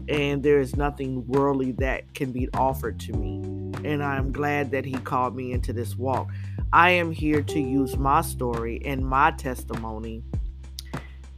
and 0.07 0.41
there 0.41 0.59
is 0.59 0.75
nothing 0.75 1.27
worldly 1.27 1.73
that 1.73 2.13
can 2.15 2.31
be 2.31 2.49
offered 2.53 2.99
to 3.01 3.13
me. 3.13 3.43
And 3.83 4.03
I 4.03 4.17
am 4.17 4.31
glad 4.31 4.71
that 4.71 4.85
He 4.85 4.93
called 4.93 5.35
me 5.35 5.51
into 5.51 5.71
this 5.71 5.95
walk. 5.95 6.29
I 6.73 6.89
am 6.91 7.11
here 7.11 7.43
to 7.43 7.59
use 7.59 7.95
my 7.95 8.21
story 8.21 8.81
and 8.83 9.05
my 9.05 9.31
testimony 9.31 10.23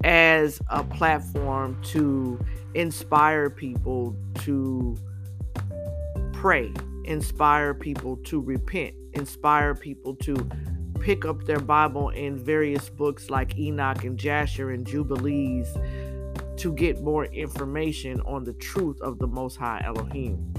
as 0.03 0.61
a 0.69 0.83
platform 0.83 1.79
to 1.83 2.39
inspire 2.75 3.49
people 3.49 4.15
to 4.35 4.95
pray, 6.33 6.71
inspire 7.05 7.73
people 7.73 8.17
to 8.17 8.39
repent, 8.39 8.93
inspire 9.13 9.73
people 9.73 10.15
to 10.15 10.35
pick 10.99 11.25
up 11.25 11.43
their 11.45 11.59
Bible 11.59 12.09
in 12.09 12.37
various 12.37 12.89
books 12.89 13.29
like 13.29 13.57
Enoch 13.57 14.03
and 14.03 14.17
Jasher 14.17 14.71
and 14.71 14.85
Jubilees 14.85 15.73
to 16.57 16.73
get 16.73 17.01
more 17.01 17.25
information 17.25 18.19
on 18.21 18.43
the 18.43 18.53
truth 18.53 18.99
of 19.01 19.19
the 19.19 19.27
Most 19.27 19.57
High 19.57 19.81
Elohim. 19.85 20.53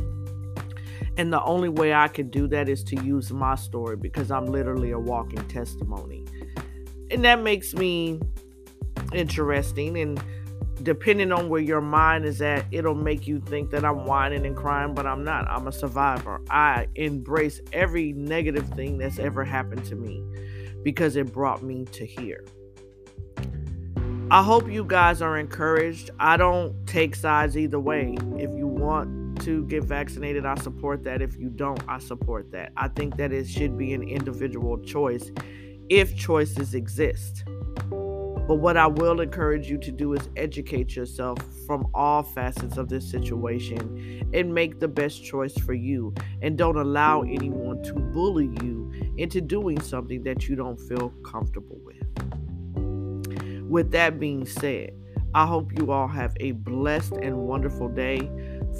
And 1.16 1.32
the 1.32 1.42
only 1.42 1.68
way 1.68 1.92
I 1.92 2.08
can 2.08 2.30
do 2.30 2.46
that 2.48 2.68
is 2.68 2.84
to 2.84 2.96
use 3.04 3.32
my 3.32 3.56
story 3.56 3.96
because 3.96 4.30
I'm 4.30 4.46
literally 4.46 4.92
a 4.92 4.98
walking 4.98 5.46
testimony. 5.48 6.24
And 7.10 7.24
that 7.24 7.42
makes 7.42 7.74
me 7.74 8.20
interesting. 9.12 9.98
And 9.98 10.22
depending 10.82 11.32
on 11.32 11.48
where 11.48 11.60
your 11.60 11.80
mind 11.80 12.24
is 12.24 12.40
at, 12.40 12.64
it'll 12.70 12.94
make 12.94 13.26
you 13.26 13.40
think 13.40 13.70
that 13.70 13.84
I'm 13.84 14.04
whining 14.04 14.46
and 14.46 14.56
crying, 14.56 14.94
but 14.94 15.06
I'm 15.06 15.24
not. 15.24 15.48
I'm 15.48 15.66
a 15.66 15.72
survivor. 15.72 16.40
I 16.50 16.88
embrace 16.94 17.60
every 17.72 18.12
negative 18.12 18.68
thing 18.70 18.98
that's 18.98 19.18
ever 19.18 19.44
happened 19.44 19.84
to 19.86 19.94
me 19.94 20.22
because 20.82 21.16
it 21.16 21.32
brought 21.32 21.62
me 21.62 21.84
to 21.86 22.06
here. 22.06 22.44
I 24.30 24.42
hope 24.42 24.70
you 24.70 24.84
guys 24.84 25.22
are 25.22 25.38
encouraged. 25.38 26.10
I 26.20 26.36
don't 26.36 26.86
take 26.86 27.16
sides 27.16 27.56
either 27.56 27.80
way. 27.80 28.16
If 28.36 28.54
you 28.54 28.66
want 28.66 29.40
to 29.42 29.64
get 29.64 29.84
vaccinated, 29.84 30.44
I 30.44 30.54
support 30.56 31.02
that. 31.04 31.22
If 31.22 31.38
you 31.38 31.48
don't, 31.48 31.82
I 31.88 31.98
support 31.98 32.50
that. 32.52 32.72
I 32.76 32.88
think 32.88 33.16
that 33.16 33.32
it 33.32 33.48
should 33.48 33.78
be 33.78 33.94
an 33.94 34.02
individual 34.02 34.78
choice 34.78 35.30
if 35.88 36.14
choices 36.14 36.74
exist. 36.74 37.44
But 38.48 38.56
what 38.60 38.78
I 38.78 38.86
will 38.86 39.20
encourage 39.20 39.68
you 39.68 39.76
to 39.76 39.92
do 39.92 40.14
is 40.14 40.30
educate 40.34 40.96
yourself 40.96 41.38
from 41.66 41.86
all 41.92 42.22
facets 42.22 42.78
of 42.78 42.88
this 42.88 43.08
situation 43.08 44.26
and 44.32 44.54
make 44.54 44.80
the 44.80 44.88
best 44.88 45.22
choice 45.22 45.52
for 45.58 45.74
you. 45.74 46.14
And 46.40 46.56
don't 46.56 46.78
allow 46.78 47.20
anyone 47.24 47.82
to 47.82 47.92
bully 47.92 48.48
you 48.62 48.90
into 49.18 49.42
doing 49.42 49.78
something 49.82 50.22
that 50.22 50.48
you 50.48 50.56
don't 50.56 50.80
feel 50.80 51.10
comfortable 51.26 51.78
with. 51.84 52.02
With 53.68 53.90
that 53.90 54.18
being 54.18 54.46
said, 54.46 54.94
I 55.34 55.44
hope 55.44 55.78
you 55.78 55.92
all 55.92 56.08
have 56.08 56.34
a 56.40 56.52
blessed 56.52 57.18
and 57.20 57.36
wonderful 57.36 57.90
day. 57.90 58.30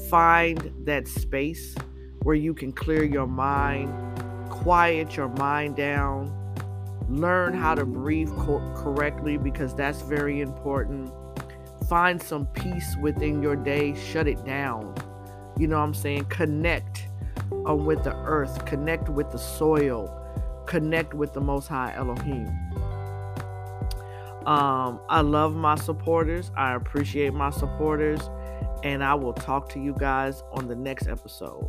Find 0.08 0.72
that 0.86 1.06
space 1.06 1.74
where 2.22 2.36
you 2.36 2.54
can 2.54 2.72
clear 2.72 3.04
your 3.04 3.26
mind, 3.26 3.92
quiet 4.48 5.14
your 5.14 5.28
mind 5.28 5.76
down, 5.76 6.34
learn 7.08 7.54
how 7.54 7.74
to 7.74 7.84
breathe 7.84 8.30
co- 8.36 8.72
correctly 8.76 9.36
because 9.36 9.74
that's 9.74 10.02
very 10.02 10.40
important. 10.40 11.10
Find 11.88 12.22
some 12.22 12.46
peace 12.46 12.96
within 13.00 13.42
your 13.42 13.56
day, 13.56 13.94
shut 13.94 14.28
it 14.28 14.44
down. 14.44 14.94
You 15.58 15.66
know 15.68 15.78
what 15.78 15.84
I'm 15.84 15.94
saying? 15.94 16.26
Connect 16.26 17.06
uh, 17.68 17.74
with 17.74 18.04
the 18.04 18.14
earth, 18.14 18.64
connect 18.66 19.08
with 19.08 19.30
the 19.30 19.38
soil, 19.38 20.14
connect 20.66 21.14
with 21.14 21.32
the 21.32 21.40
Most 21.40 21.66
High 21.68 21.94
Elohim. 21.94 22.48
Um, 24.46 25.00
I 25.10 25.20
love 25.20 25.54
my 25.54 25.74
supporters. 25.74 26.50
I 26.56 26.74
appreciate 26.74 27.34
my 27.34 27.50
supporters. 27.50 28.20
And 28.82 29.02
I 29.02 29.14
will 29.14 29.32
talk 29.34 29.68
to 29.70 29.80
you 29.80 29.94
guys 29.98 30.42
on 30.52 30.68
the 30.68 30.76
next 30.76 31.08
episode. 31.08 31.68